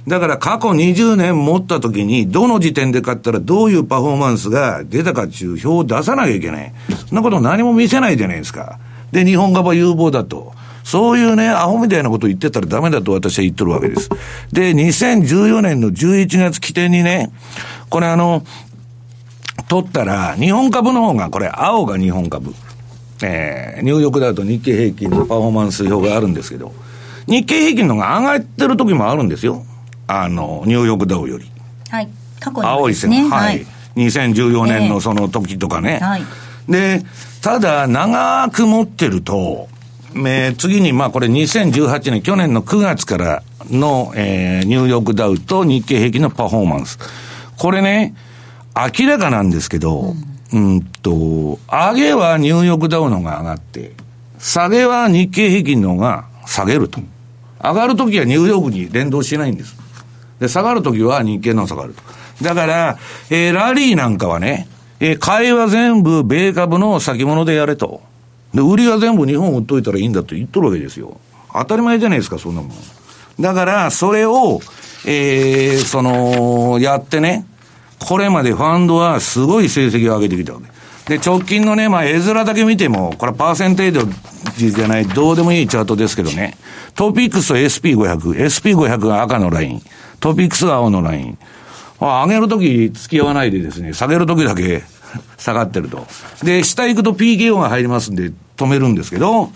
[0.09, 6.73] だから過去20年持った時に、どの時点で買ったらどういうパフォーマンスが出たかっていう表を出さなきゃいけない。
[7.07, 8.79] そんなこと何も見せないじゃないですか。
[9.11, 10.53] で、日本株は有望だと。
[10.83, 14.09] そういうね、アホみたいなこと言ってたらダメだと私は言ってるわけです。
[14.51, 17.31] で、2014年の11月起点にね、
[17.91, 18.43] これあの、
[19.67, 22.55] 取ったら、日本株の方が、これ青が日本株。
[23.21, 26.73] えー、ニューヨークダウと日経平均のパフォーマンス表があるんですけど、
[27.27, 29.63] 日経平均のが上がってる時もあるんですよ。
[30.11, 31.51] あの、ニューヨークダウより。
[31.91, 32.09] はい。
[32.39, 33.57] 過去に、ね、青い線、はい。
[33.57, 35.99] はい、2014年のその時とかね。
[36.01, 36.23] えー、はい。
[36.67, 37.03] で、
[37.43, 39.69] ただ、長く持ってると、
[40.15, 46.97] えー、次に、まあこれ2018年、去年の9月からの、えー、ニューヨークダウと日経平均のパフォーマンス。
[47.59, 48.15] これね、
[48.75, 50.15] 明らかなんですけど、
[50.51, 53.91] うん、うんと、上げはニューヨークダウの方が上がって、
[54.39, 56.99] 下げは日経平均の方が下げると。
[57.61, 59.75] 上がるときはニューヨークに連動しないんです。
[60.39, 62.01] で、下がるときは日経の下がると。
[62.43, 62.97] だから、
[63.29, 64.67] えー、ラリーなんかはね、
[64.99, 68.01] えー、買いは全部米株の先物でやれと。
[68.53, 71.19] で、売りは全部日本売っといたらいいんだと言っとるわけですよ。
[71.53, 72.71] 当たり前じゃないですか、そんなもん。
[73.39, 74.59] だから、それを、
[75.05, 77.45] えー、その、やってね、
[77.99, 81.17] これまでファンドはすごい成績を上げてきたわけ。
[81.17, 84.13] で、直近のね、まあ、絵面だけ見ても、これパーセンテー
[84.55, 86.57] ジじゃない、どうでもいいチャートですけどね、
[86.95, 89.81] トピックスと SP500、SP500 が赤のライン、
[90.19, 91.37] トピックスが青のライン。
[91.99, 94.83] 上げるとき付き合わないでですね、下げるときだけ
[95.37, 96.07] 下がってると。
[96.43, 99.51] で、下行くと PKO が入りますんで止めるんですけど、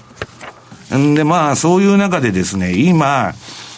[0.96, 3.34] んで、まあ、そういう中でですね、今、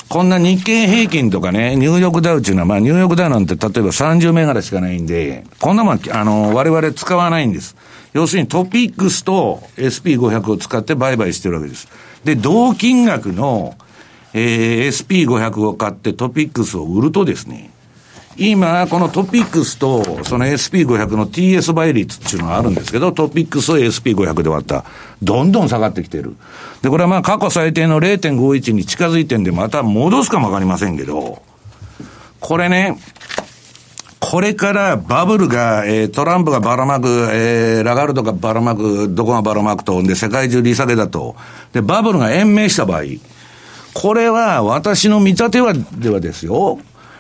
[0.08, 7.76] こんな日経平均とかね、ニューヨークダウっていうのは、まあ、ニューヨークダウなんて例えば30銘柄しかないんで、こんなもん、あの、我々使わないんです。
[8.14, 11.88] 要するにトピックスと SP500 を使って売買してるわけです。
[12.24, 13.76] で、同金額の、
[14.38, 17.72] えー、SP500 を買ってトピックスを売るとですね、
[18.38, 24.84] 今、このトピックスと、その SP500 の TS 倍率っていうのがあるんですけど、トピックスを SP500 で割った。
[25.24, 26.36] どんどん下がってきてる。
[26.82, 31.42] で、これはまあ過去最低の0.51に近づいてんで、また戻すかもわかりませんけど、
[32.42, 33.00] これね、
[34.20, 41.38] これからバブルが、えー、トランプがばらまく、えー、ラガルドがばらまく、どこがばらまくと、で、世界中利下げだと。
[41.72, 43.04] で、バブルが延命した場合、
[43.96, 46.80] これは私の見立ては、ではですよ、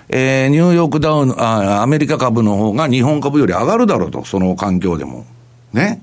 [0.09, 5.25] えー、ニューヨークダウンあ、アメリカ株の方が日本株より上がるだろうと、その環境でも。
[5.71, 6.01] ね。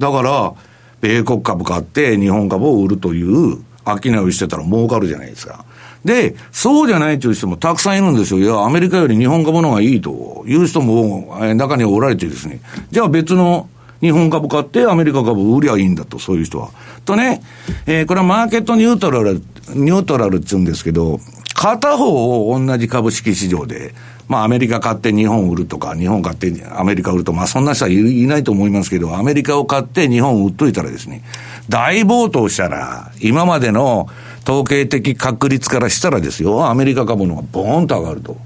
[0.00, 0.52] だから、
[1.00, 5.64] 米国株買って日本株を売るという商いをしてたら儲かるじゃないですか。
[6.04, 8.40] で、そうじゃないという人もたくさんいるんですよ。
[8.40, 12.60] いや、アメリカより日本株の方がいいという人も中にはおられてですね。
[12.90, 13.68] じゃあ別の
[14.00, 16.70] 日本株買ってアメリカ株売りゃいいんだと、そういう人は。
[17.04, 17.42] とね、
[17.86, 19.42] えー、これはマーケットニュートラル、
[19.74, 21.20] ニュートラルって言うんですけど、
[21.54, 23.94] 片方を同じ株式市場で、
[24.28, 31.22] まあアメリカ買って日本売るとか、日本買ってアメリカ売ると、まあそんな人はいないと思いますけど、アメリカを買って日本売っといたらですね、
[31.68, 34.08] 大暴騰したら、今までの
[34.44, 38.36] 統計的確率からしたらですよ、アメリカ株のがボーンと上がると。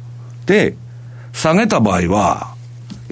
[0.46, 0.74] で、
[1.32, 2.53] 下げた場合は、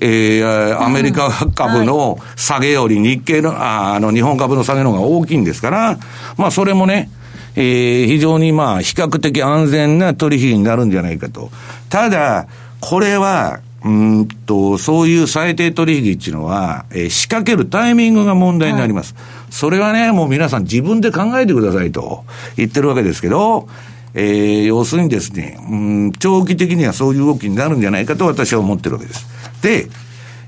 [0.05, 5.99] えー、アメリカ株の下げより日経の、あの、日本株の下げの方が大きいんですから、
[6.37, 7.09] まあそれもね、
[7.55, 11.53] えー、非常にまあ、比較的安全な取引になるんじゃないかと。
[11.89, 12.49] ただ、
[12.81, 19.15] これは、うんと、そういう最低取引っていうのは、えー、仕掛けるタイミングが問題になります。
[19.15, 22.25] はい、それはね、もう皆さん自分で考えてくださいと
[22.57, 23.69] 言ってるわけですけど、
[24.15, 29.32] えー、要するにですね、うん、長期的にはそういう動きになるんじゃないかと私は思ってるわけです。
[29.63, 29.89] で、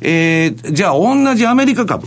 [0.01, 2.07] えー、じゃあ同じアメリカ株。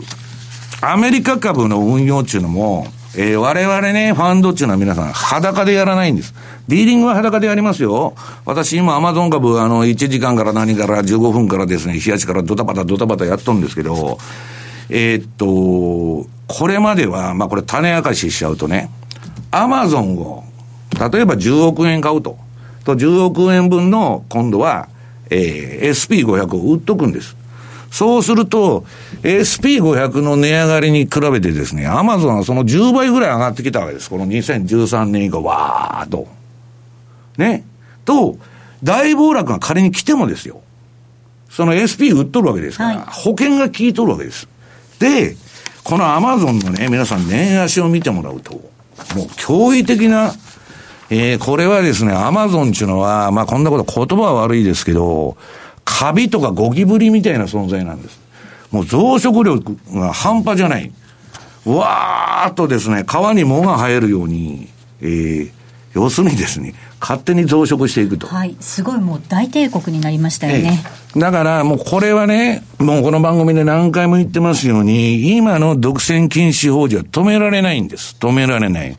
[0.82, 6.36] アメリカ株の運用っていうのも、えー、我々ね、ファンドっていうのは皆さん裸でやらないんです。
[6.68, 8.14] ディーリングは裸でやりますよ。
[8.46, 14.20] 私今アマゾン株、あの、1時間から何から15分からですね、日足からドタバタドタバタやっとんですけど、
[14.90, 18.92] えー、っと、これまでは、まあこれ種明かししちゃうとね、
[19.50, 20.44] アマゾンを、
[21.12, 22.38] 例えば10億円買うと。
[22.84, 24.90] と10億円分の今度は、
[25.30, 27.36] えー、SP500 を売っとくんです。
[27.92, 28.86] そうすると、
[29.24, 34.10] SP500 の値上がりに比べてですね、アマゾンはその10倍ぐらい上がってきたわけです。
[34.10, 36.28] この2013年以降、わーっと。
[37.38, 37.66] ね。
[38.06, 38.38] と、
[38.84, 40.62] 大暴落が仮に来てもですよ。
[41.50, 44.48] その SP 売っとるわけですから、はい、保険が効いとるわけです。
[45.00, 45.36] で、
[45.84, 50.34] このアマゾンのね、皆さん年足を見てもらうと、もう驚異的な、
[51.10, 55.38] えー、これはですね、アマゾンっていうのは、まあこんなこと言葉は悪いですけど、
[55.86, 58.20] カビとかゴキブリみたいな存在なんです。
[58.72, 60.92] もう増殖力が半端じゃない。
[61.66, 64.68] わーっとですね、皮に藻が生えるように、
[65.02, 65.52] えー、
[65.94, 68.28] 要するにですね、勝手に増殖していくと。
[68.28, 68.56] はい。
[68.60, 70.84] すごいもう大帝国になりましたよね。
[71.16, 78.16] だからもうこれはね、もうこの番組で何回も言ってますように、今の独占禁止法事は止められないんです。
[78.20, 78.98] 止められない。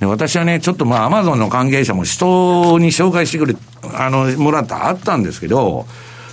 [0.00, 3.56] で私はね、ちょっとまあアマゾンの関係者も人に紹介してくれ、
[3.94, 5.86] あの、もらったあったんですけど、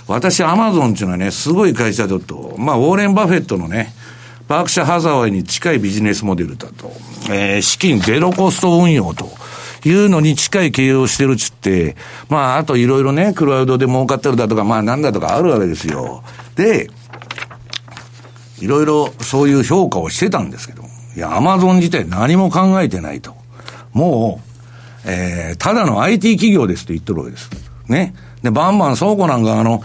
[0.08, 3.92] 私、アマゾンっていうのはね、すごい会社だと、まあ、ウォーレン・バフェットのね、
[4.46, 6.92] バークシャ・ハザワイに近いビジネスモデルだと、
[7.28, 9.28] えー、資金ゼロコスト運用と
[9.84, 11.96] いうのに近い経営をしてるっつって、
[12.28, 16.22] まあ、あといろいろね、クラウドで儲かってるだとか、まあ、なんだとかあるわけですよ。
[16.54, 16.88] で、
[18.60, 20.84] いろいろそういう評価をしてたんですけど、
[21.16, 23.34] いや、アマゾン自体何も考えてないと。
[23.96, 24.40] も
[25.06, 27.50] う、えー、ただの IT 企業ですって言ってるわけです。
[27.88, 28.14] ね。
[28.42, 29.82] で、バンバン倉庫なんかあの、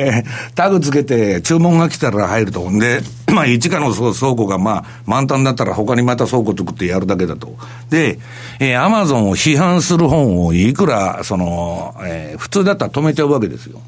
[0.00, 2.68] えー、タグつけて注文が来たら入ると。
[2.68, 3.02] んで、
[3.32, 7.54] まあ一家の倉庫がまあ満タンだったら他にまた倉庫作ってやるだけだと。
[7.88, 8.18] で、
[8.58, 13.80] えー、アマゾンを批判する本をいくら、その、えー、普通だったら止めちゃうわけですよ。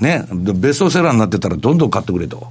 [0.00, 0.24] ね。
[0.32, 2.50] ベストセラーになってたらどんどん買ってくれと。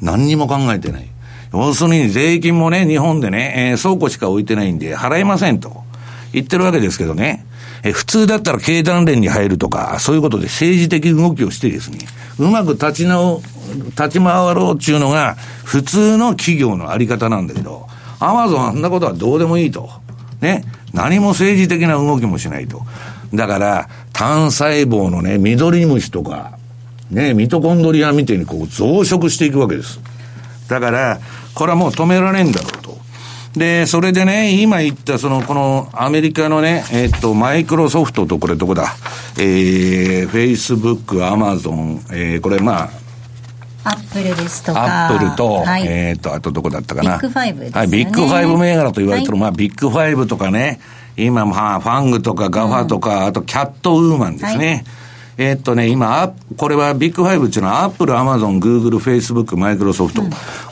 [0.00, 1.08] 何にも考えてない。
[1.52, 5.83] 要するに税金もね、日本でね、えー、倉庫しか置いてないんで払いませんと
[6.34, 7.46] 言ってるわけですけどね。
[7.84, 11.98] え普通だったら経団連に入るとか、そういうことで政治的動きをしてですね、
[12.38, 13.42] うまく立ち直、
[13.86, 17.86] 立ち回ろうっていうのが普通の企業のあり方なんだけど、
[18.20, 19.90] アマゾンあんなことはどうでもいいと。
[20.40, 20.64] ね。
[20.92, 22.82] 何も政治的な動きもしないと。
[23.34, 26.56] だから、単細胞のね、緑虫とか、
[27.10, 30.00] ね、ミトコンドリアみたいにこう増殖していくわけです。
[30.68, 31.20] だから、
[31.54, 32.83] これはもう止められんだろう。
[33.56, 38.96] で、それでね、今言ったその、このアメリカのね、えっと、マイクロソフトとこれどこだ？
[39.38, 42.90] えー、フェイスブック、アマゾン、えー、これま
[43.84, 45.06] あ、アップルですとか。
[45.08, 47.12] アップルと、はい、えっ、と、あとどこだったかな？
[47.12, 47.78] ビッグファイブですね。
[47.78, 50.80] はい、ビッグファイブ銘柄と言われてる、はい、まあ、ビッグファイブとかね、
[51.16, 54.66] 今、まあ、 FANGとか GAFA とか、うん、あとキャットウーマンですね。
[54.66, 54.84] はい
[55.36, 60.22] えー、っとね、今、これはビッグファイブっていうのは、アップル、アマゾン、グーグル、フェイスブック、マイクロソフト。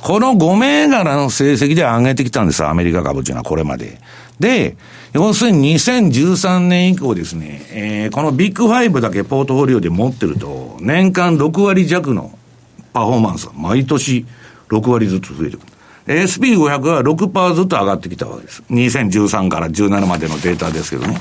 [0.02, 4.00] この5銘柄の成績で上げてきたんです、アメリカ株っていうのは、これまで。
[4.38, 4.76] で、
[5.12, 12.36] 要するに2013年以降ですね、えー、このビッグファイブだけポートフォリオで持ってると、年間6割弱の
[12.92, 14.26] パフォーマンスが毎年
[14.68, 15.72] 6割ずつ増えてくる。
[16.06, 18.62] SP500 は6%ずつ上がってきたわけです。
[18.70, 21.20] 2013から17までのデータですけどね。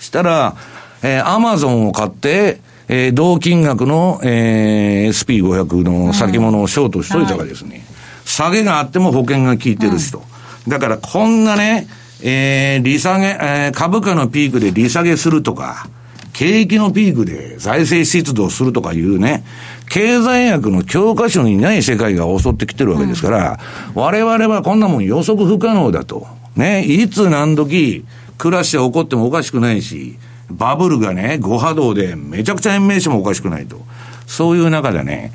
[0.00, 0.56] したら、
[1.02, 7.70] えー、アマゾンを買って、えー、同金額の、えー、SP500 の先物をショートしといたわけですね。
[7.70, 7.82] はい、
[8.24, 10.22] 下げがあっても保険が効いてるしと。
[10.68, 11.86] だからこんなね、
[12.22, 15.88] えー、利下げ、えー、株価のピークで利下げするとか、
[16.32, 19.42] 景気のピークで財政出動するとかいうね、
[19.88, 23.60] 経済学の教科書にない世界が襲ってきてるわけですから、
[23.94, 26.26] うん、我々はこんなもん予測不可能だと。
[26.54, 28.04] ね、いつ何時、
[28.38, 30.18] 暮らして起こってもおかしくないし、
[30.50, 33.80] バブルがね、誤波動でめちゃくちゃ延命してもおかしくないと。
[34.26, 35.32] そういう中でね、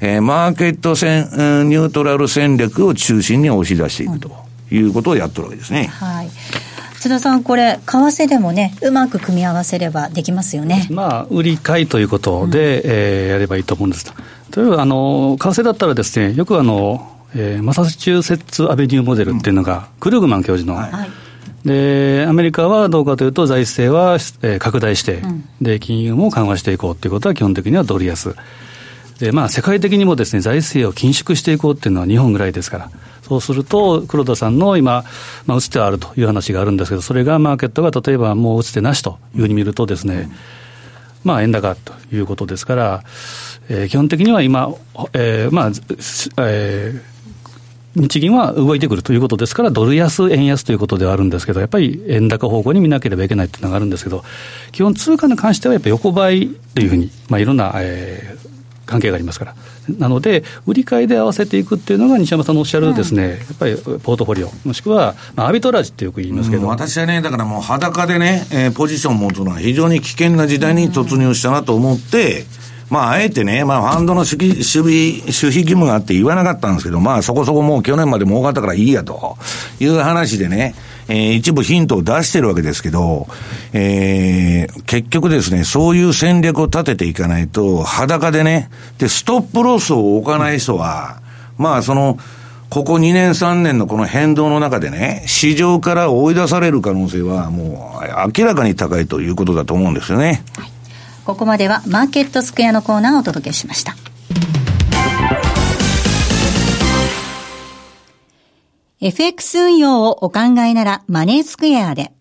[0.00, 1.28] えー、マーケット戦、
[1.68, 4.30] ニュートラル戦略を中心に押し出していくと
[4.70, 5.86] いうことをやってるわけですね。
[5.86, 6.30] はい。
[6.98, 10.86] 津田さん、これ、為替でもね、うまく組み合わせればできますよね。
[10.90, 14.12] まあ、売り買いということで、うん、えー、やればいいと思うんです。
[14.54, 21.10] 例えば、あの、為替だったらですね、よくあの、えー、マサチューセッツアベニューモデルっていうのが、うん、クルーグマン教授の、はい
[21.64, 28.34] で、アメリカはどうかというと、財政は、えー、拡大して、うん、で、金融も緩和していこうということは基本的にはドル安。
[29.18, 32.90] で、まあ、世界的にもですね、財政を緊縮していこうっていうのは日本ぐらいですから。
[33.22, 35.04] そうすると、黒田さんの今、
[35.46, 40.32] まあ、打つ手はあるという話があるんですけど、それがマーケットが例えばもう打つ手なしというふうに見るとですね、うん、
[41.24, 43.04] まあ、円高ということですから、
[43.68, 44.72] えー、基本的には今、
[45.12, 45.70] えー、まあ、
[46.38, 47.09] えー、
[47.96, 54.22] 日銀は動いてくるということですから、ドル安、円安ということではあるんですけど、やっぱり円高方向に見なければいけないというのがあるんですけど、
[54.70, 58.48] 基本、通貨に関してはやっぱり横ばいというふうに、まあ、いろんな、えー、
[58.86, 59.54] 関係がありますから。
[59.98, 79.38] なので、売り買いで合わせていくっていうのが、西山さんのおっしゃるですね、うん、やっぱりポートフォリオ、もしくは、まあ、アビトラージってよく言いますけど、私はね、だからもう裸でね、えー、ポジション持つのは非常に危険な時代に突入したなと思って、うんまあ、あえてね、まあ、ファンドの守秘、守秘義務があって言わなかったんですけど、まあ、そこそこもう去年まで儲かったからいいやと
[79.78, 80.74] いう話でね、
[81.08, 83.28] えー、一部ヒントを出してるわけですけど、
[83.72, 91.20] えー、結局ですね、そういう戦略を立てていかないと、裸でね、で、ストップロスを置かない人は、
[91.58, 92.18] まあ、その、
[92.70, 100.42] ここ2年3年のこの変動の中でね、市場から追い出される可能性はもう明らかに高いということだと思うんですよね。
[100.56, 100.79] はい
[101.30, 103.94] ここまではマーケットスクエアのコーナーをお届けしました。
[109.00, 112.12] FX 運用をお考えならマネースクエアで、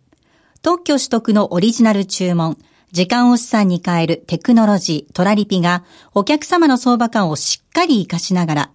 [0.62, 2.60] 特許取得のオリジナル注文、
[2.92, 5.84] 時間を資産に変えるテクノロジー、トラリピが
[6.14, 8.72] お客様の相場感をしっかり活かしながら、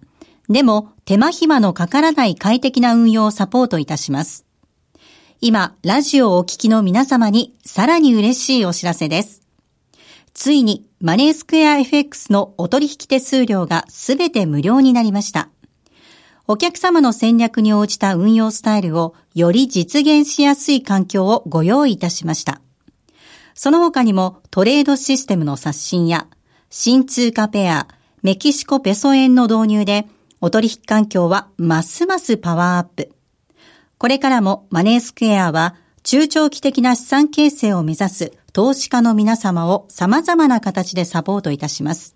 [0.49, 4.45] でも手間暇のかからない快適な運用をサポートいたします。
[5.39, 9.44] 今、ラジオをお聞きの皆様にさらに嬉しいお知らせです。
[10.35, 15.47] ついにマネースクエア FX のお取引手数料がすべて無料になりました。
[16.45, 22.59] お客様の戦略に応じた運用スタイルをより実現しやすい環境をご用意いたしました。
[23.53, 26.27] その他にもトレードシステムの刷新や
[26.69, 27.87] 新通貨ペア、
[28.21, 30.05] メキシコペソ円の導入で
[30.41, 33.09] お取引環境はますますパワーアップ。
[33.97, 42.15] これからもマネースクエアは中長期的な資産形成を目指す投資家の皆様を様々な形でサポートいたします。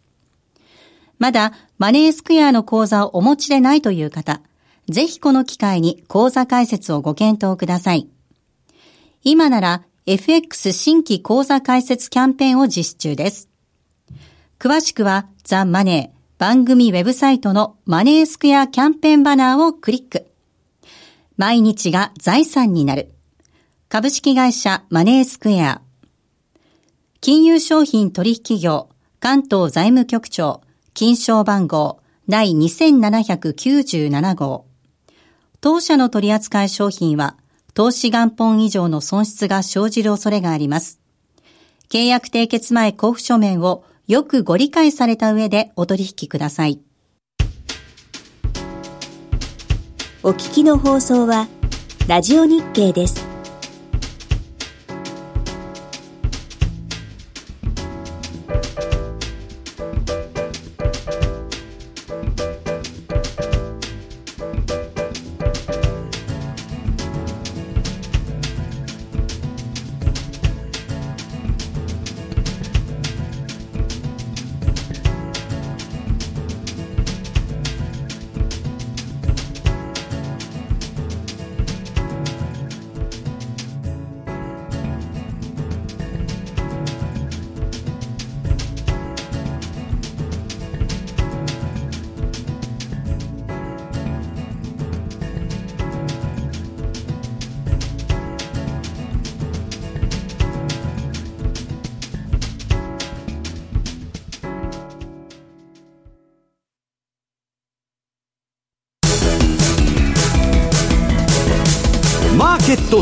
[1.18, 4.42] まだマネースクエアの講座をお持ちでないという方、
[4.88, 8.08] ぜひこの機会に講座開設をご検討ください。
[9.22, 13.50] 今なら FX 新規講座開設キャンペーンを実施中です。
[14.60, 20.26] 詳しくはザ・マネー番組ウェブサイトのマネースクエアキャンペーンバナーをクリック。
[21.36, 23.12] 毎日が財産になる。
[23.90, 25.82] 株式会社マネースクエア。
[27.22, 28.88] 金融商品取引業
[29.20, 30.61] 関東財務局長
[30.93, 31.99] 金賞番号
[32.30, 34.65] 第2797号。
[35.59, 37.36] 当社の取扱い商品は
[37.74, 41.01] 投資元本以上の損失が生じる恐れがあります。
[41.89, 46.80] 契約締結前交付書面をよくご理解された上でお取引ください。
[50.24, 51.49] お聞きの放送は、
[52.07, 53.28] ラジオ日経です。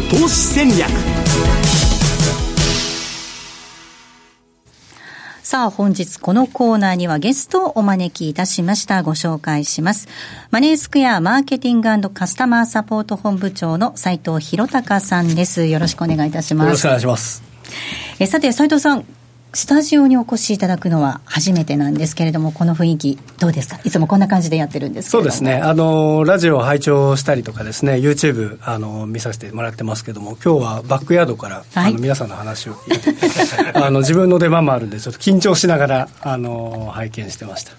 [0.09, 0.89] 投資戦略
[5.43, 9.03] さあ、本日このコーナーにはゲストをお招きいたしました。
[9.03, 10.07] ご紹介します。
[10.49, 15.65] マネースクエアマーケティングカスタマーサポート本部長の斉藤博隆さんです。
[15.65, 16.67] よろしくお願いいたします。
[16.67, 17.43] よろしくお願いします。
[18.19, 19.05] えさて、斉藤さん、
[19.53, 37.71] スタジオにお越しいただくのは初めてなんですけれども、この雰囲気、どうですか、いつもこんな感じでやってるんですそうですね、あのラジオを拝聴したりとかですね、YouTube あの見させてもらってますけども、今日はバックヤードから、はい、あの皆さんの話を聞いて、あの自分の出番もあるんで、ちょっと緊張しながらあの拝見してました。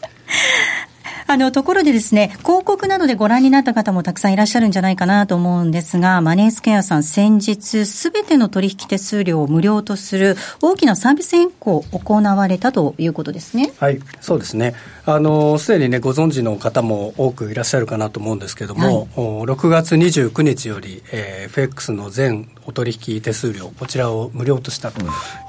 [1.31, 13.75] あの、ところでですね、広告などでご覧になった方もたくさんいらっしゃるんじゃないかなと思うんですが、マネースケアさん先日、すべての取引手数料を無料とする大きなサービス変更を行われたということですね。
[13.79, 14.75] はい、そうですね。
[15.05, 25.03] あの、すでにね、ご存知の方も多くいらっしゃるかなと思うんですけども、はい、6月29日より、えー、FX の全お取引手数料、こちらを無料としたと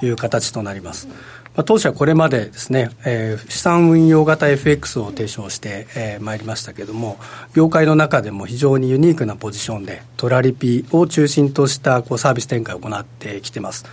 [0.05, 1.07] いう形となります。
[1.07, 5.87] うんまあ、当社はこれまでですね、えー、資産運用型 FX を提唱して
[6.21, 7.17] ま、えー、いりましたけれども、
[7.53, 13.85] 業界の中でも非常にユニークなポジションで、トラリピを中心としたこうサービス展開を行ってきてます。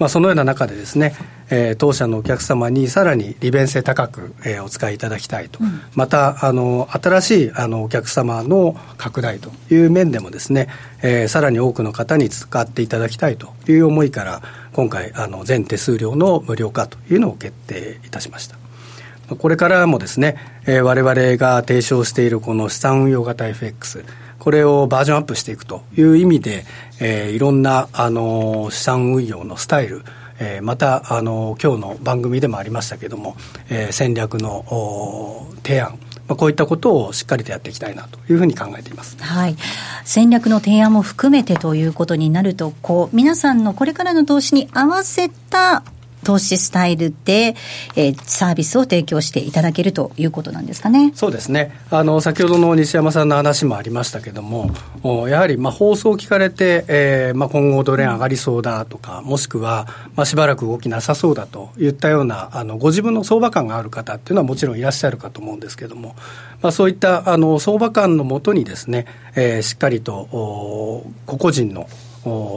[0.00, 1.14] まあ、そのような中でですね、
[1.50, 10.68] えー、当社のお客様にさらに利便性高く、えー、お使いいただきたいと、うん、またあの新しいあのお客様の拡大という面でもですね、
[11.02, 14.40] えー、さらに多くの方に使っていただきたいという思いから
[14.72, 18.56] 今回あの全手数料の無料化というのを決定いたしました。
[19.36, 24.04] これからもですね、えー、我々が提唱しているこの資産運用型 FX
[24.40, 26.64] これをバージョンアップしていくという意味で、
[26.98, 30.02] えー、いろんな、あの資産運用のスタイル、
[30.40, 33.36] えー、また、あの今日の番組でもありましたけども、
[33.68, 39.56] えー、戦略の提案、まあ、こういったことをしっかりとやっていきたいなというふうに考えています、はい、
[40.04, 45.82] 戦略の提案も含めてということになるとこう皆さんのこれからの投資に合わせた
[46.24, 47.54] 投資スタイルで、
[47.96, 51.12] えー、サービスを提供していただけるということなんですかね。
[51.14, 51.72] そうですね。
[51.90, 54.70] あの、先ほどの西山さんの話もありましたけども、
[55.28, 66.16] やはり、まあ、放送を聞かれて、えー、まあ、今後ドル円上がりそうだとか、もしくは、まあ、しばらく動きなさそうだといったような、あの、ご自分の相場感がある方っていうのはもちろんいらっしゃるかと思うんですけども、
[66.62, 71.88] まあ、そういった、あの、相場感のもとにですね、えー、しっかりと、個々人の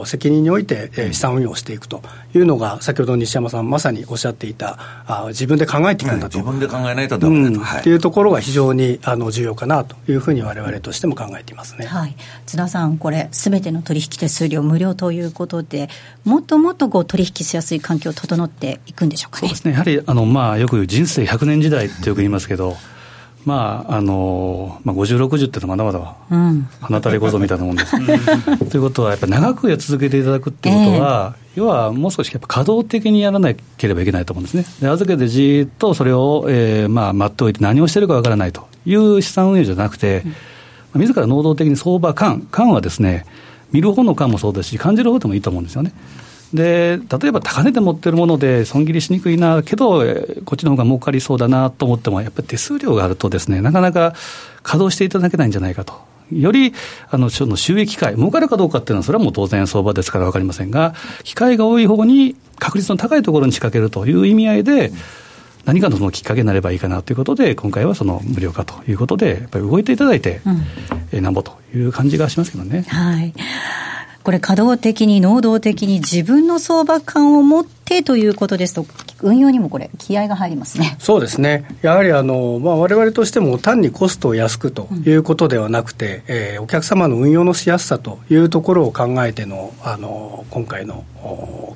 [0.04, 2.02] 責任において、えー、資産運用をしていくと
[2.34, 7.64] いうのが、先ほど西山さん、まさにおっしゃっていた、あ自分で考えていくんだと、自分で考えないとだめだと、うん。
[7.64, 15.88] はい、いうところが非常にあの重要かなというふうに、われわれとしても考えていますね、はい、津田さん、これ、すべての取引手数料無料ということで、
[16.24, 22.76] もっともっとこう取引しやすい環境整っていくんでしょうか、ね、そうですね、やはりあの、まあ、よく言う人生100年時代ってよく言いますけど、
[23.44, 27.92] まああのまあ、50、60っていうのはまだまだ放たれ小僧みたいなもんです。
[28.70, 34.64] ということは、やっぱり長く続けていただくっていうことは、えー、要はもう少しやっぱ稼働的にやらなければいけないと思うんですね。
[34.80, 40.22] で預けてじっとそれを、えーまあ、待っておいて何をしてるかわからないという資産運用じゃなくて、
[40.94, 43.26] うん、自ら能動的に相場感、感はですね、
[43.72, 45.92] 見る方の感もそうですし、感じる方でもいいと思うんですよね。
[46.52, 50.04] で例えば高値で持ってるもので損切りしにくいな、けど、
[50.44, 54.14] こっちの方が儲かりそうだなと思っても、やっぱり手数料があるとですね、なかなか
[54.62, 55.94] 稼働していただけないんじゃないかと。
[56.32, 56.72] より
[57.10, 64.92] あのその収益機会、儲かるかどうかっていうのは、それはもう当然相場ですから分かりませんが、機会が多い方に確率の高いところに仕掛けるという意味合いで、
[65.64, 70.62] 何かのそのきっかけになればいいかなということで、今回はその無料化ということで、やっぱり動いていただいて、うん、
[71.12, 72.84] えなんぼという感じがしますけどね。
[72.88, 73.32] はい
[74.24, 78.86] これ、稼働的に、能動的に自分の相場感を持ってということですと、
[79.20, 80.96] 運用にもこれ、気合が入りますね。
[80.98, 91.04] そうですね、やはりあの、まあ、われとしても、単にコストを安くということではなくて、うん、えー、お客様の運用のしやすさというところを考えての、あの今回の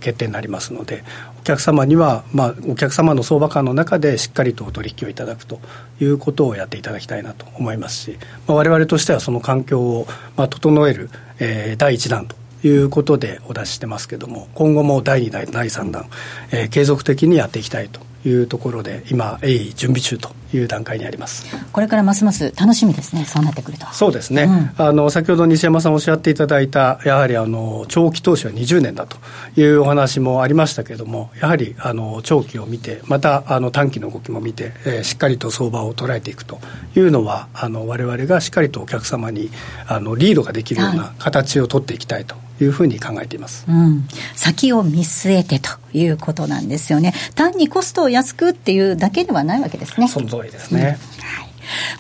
[0.01, 1.05] 決定になりますので、
[1.38, 5.61] お客様には、まあ、お客様の相場感の中でしっかりとお取引をいただくと
[5.99, 12.37] いうことをやっていただきたいなと思いますし、まあ、我々としてはその環境を、まあ、整える、えー、第1弾と
[12.67, 16.11] いうことでお出ししてますけども、今後も第2弾、第3弾、
[16.53, 21.47] えー、継続的にやっていきたいというところで、今、鋭意準備中という段階にあります。
[21.73, 23.87] これからますます楽しみですね、そうなってくると。
[23.93, 24.45] そうですね、
[24.79, 29.17] うん、あの先ほど西山さんおっしゃっていただいた、やはりあの長期投資は20年だと
[29.61, 36.59] いうお話もありましたけれども、やはりあの長期を見て、またあの短期の動きも見て、えー、しっかりと相場を捉えていくと
[36.97, 37.49] いうのは、
[37.87, 39.51] われわれがしっかりとお客様に
[39.87, 42.35] あのリードができるような形を取っていきたいと
[42.65, 47.15] いうふうに考えています、うん、先を見据えてということなんですよね。
[47.35, 50.09] 単にコストを安くっていうだけではないわけですね。
[50.09, 50.81] その通りですね。
[50.81, 50.99] うん、はい。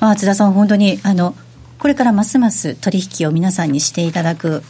[0.00, 1.34] まあ、津田さん、本当に、あの、
[1.78, 4.62] これからますます取引を皆さんにしていただく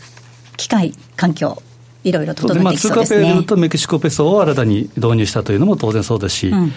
[0.57, 1.62] 機会、環境、
[2.05, 3.22] いろいろ整ってきそうですね。
[3.22, 6.72] まあ、通貨ペルとメキシコペソを新たに導入したというのも当然そうですし、うん、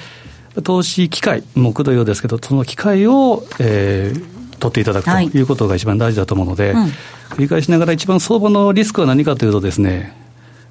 [0.63, 6.91] 投資機会、目度用ですけど、その機会を、えー、取っていただくということが一番大事だと思うので、はいうん、
[7.31, 10.15] 繰り返しながら一番相場のリスクは何かというとですね、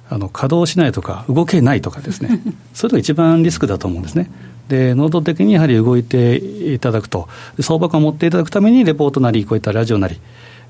[0.09, 2.41] あの稼働しないとか、動けないとかですね、
[2.73, 4.31] それが一番リスクだと思うんですね。
[4.67, 7.27] で、能動的にやはり動いていただくと、
[7.59, 10.19] 相場感を持っていただくために、レポートなり、こういったラジオなり、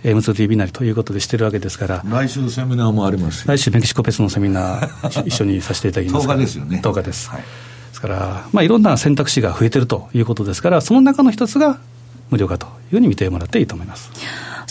[0.04, 6.82] M2TV なりということでしてるわけですから、来週セミナーもあります来週、メキシコペスのセミナー、 一緒にさせていただきます10日ですよね。
[6.84, 7.30] 10日です。
[7.30, 7.46] はい、で
[7.94, 11.80] すから、まあ、いろんな選択肢が増えてるということですから、その中の一つが
[12.32, 14.10] 無料化というふうに見てもらっていいと思います。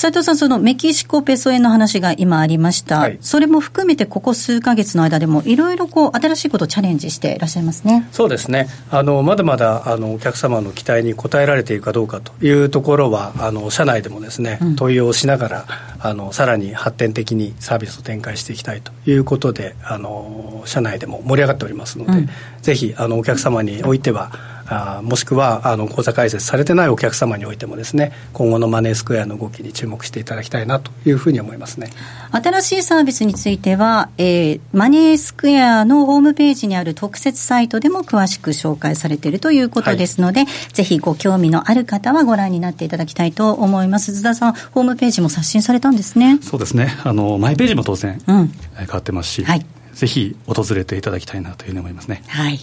[0.01, 8.09] 斉藤さん、そのメキシコペソ円の話が今ありました、はい、それも含めてここ数か月の間でも、いろいろこう新しいことをチャレンジしていらっしゃいますね。
[8.11, 15.67] そうですね、あのまだまだあのお客様の期待に応えられているかどうかというところは、あの社内でもですね、問いをしながら、
[15.99, 22.29] あのさらに発展的にサービスを展開していきたいということで、あの社内でも盛り上がっておりますので、うん、
[22.63, 24.33] ぜひあのお客様においては、
[24.71, 31.91] あもしくはあの口座開設されてないお客様においてもですね今後のマネースクエアの動きに注目していただきたいなというふうに思いますね。
[32.33, 44.13] 新しいサービスについては、えー、マネースクエアのホームページにある特設サイトでも詳しく紹介されているということですので、はい、ぜひご興味のある方はご覧になっていただきたいと思います。
[44.13, 46.39] 津田さんホームページも刷新されたんですね。
[46.43, 46.97] そうですね。
[47.03, 49.67] あのマイページも当然、うん、変わってますし、はい
[50.01, 52.23] ぜひ訪れていただきたいなというふうに思いますね。
[52.27, 52.59] はい。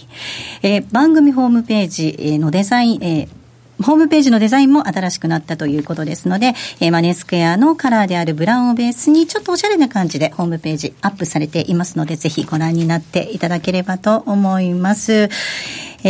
[0.62, 3.38] えー、番組ホームページのデザイン、えー
[3.80, 15.28] ホームページのデザインも新しくなったということですので、えー、マネースクエアのカラーであるブラウンをベースにちょっとおしゃれな感じでホームページアップされていますので、ぜひご覧になっていただければと思います。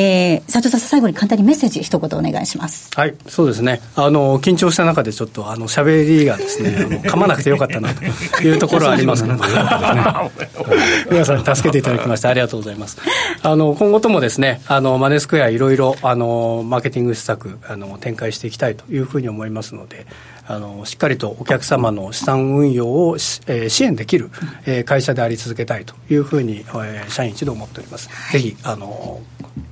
[0.01, 2.89] えー、佐藤さん、最後に簡単にメッセージ、一言お願いします。
[2.95, 3.81] はい、そうですね。
[3.97, 8.05] あの、緊張した中でちょっと、あの、喋りがですね、 あの噛まなくてよかったなと
[8.45, 9.35] いうところはありますけど、
[11.11, 12.97] 皆さん助けていただきましてありがとうございます。
[13.43, 20.07] あの、今後ともですね、あの、マネースクエアいろいろ、あの、マーケティング施策、あの、展開していきたいというふうに思いますので、
[20.51, 24.31] あのしっかりとお客様の資産運用を、えー、支援できる、
[24.65, 28.09] えー、会社であり続けたいというふうに、えー、社員一同思っております。
[28.33, 29.21] ぜひあの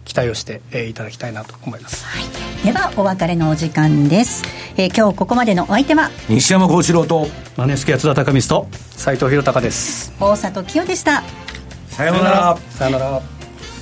[0.07, 4.42] 期待をして、えー、いただきたいなと思います、はい、ではお別れのお時間です、
[4.78, 6.11] えー、今日ここまでのお相手は？
[6.28, 7.26] 西山幸四郎と
[7.57, 10.14] マネスケ津田隆光と斉藤博隆です。
[10.18, 11.22] 大里清でした。
[11.88, 12.59] さようなら。
[12.70, 13.22] さようなら。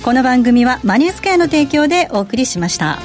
[0.03, 2.99] この番組はマネースクエアの提供でお送りしました。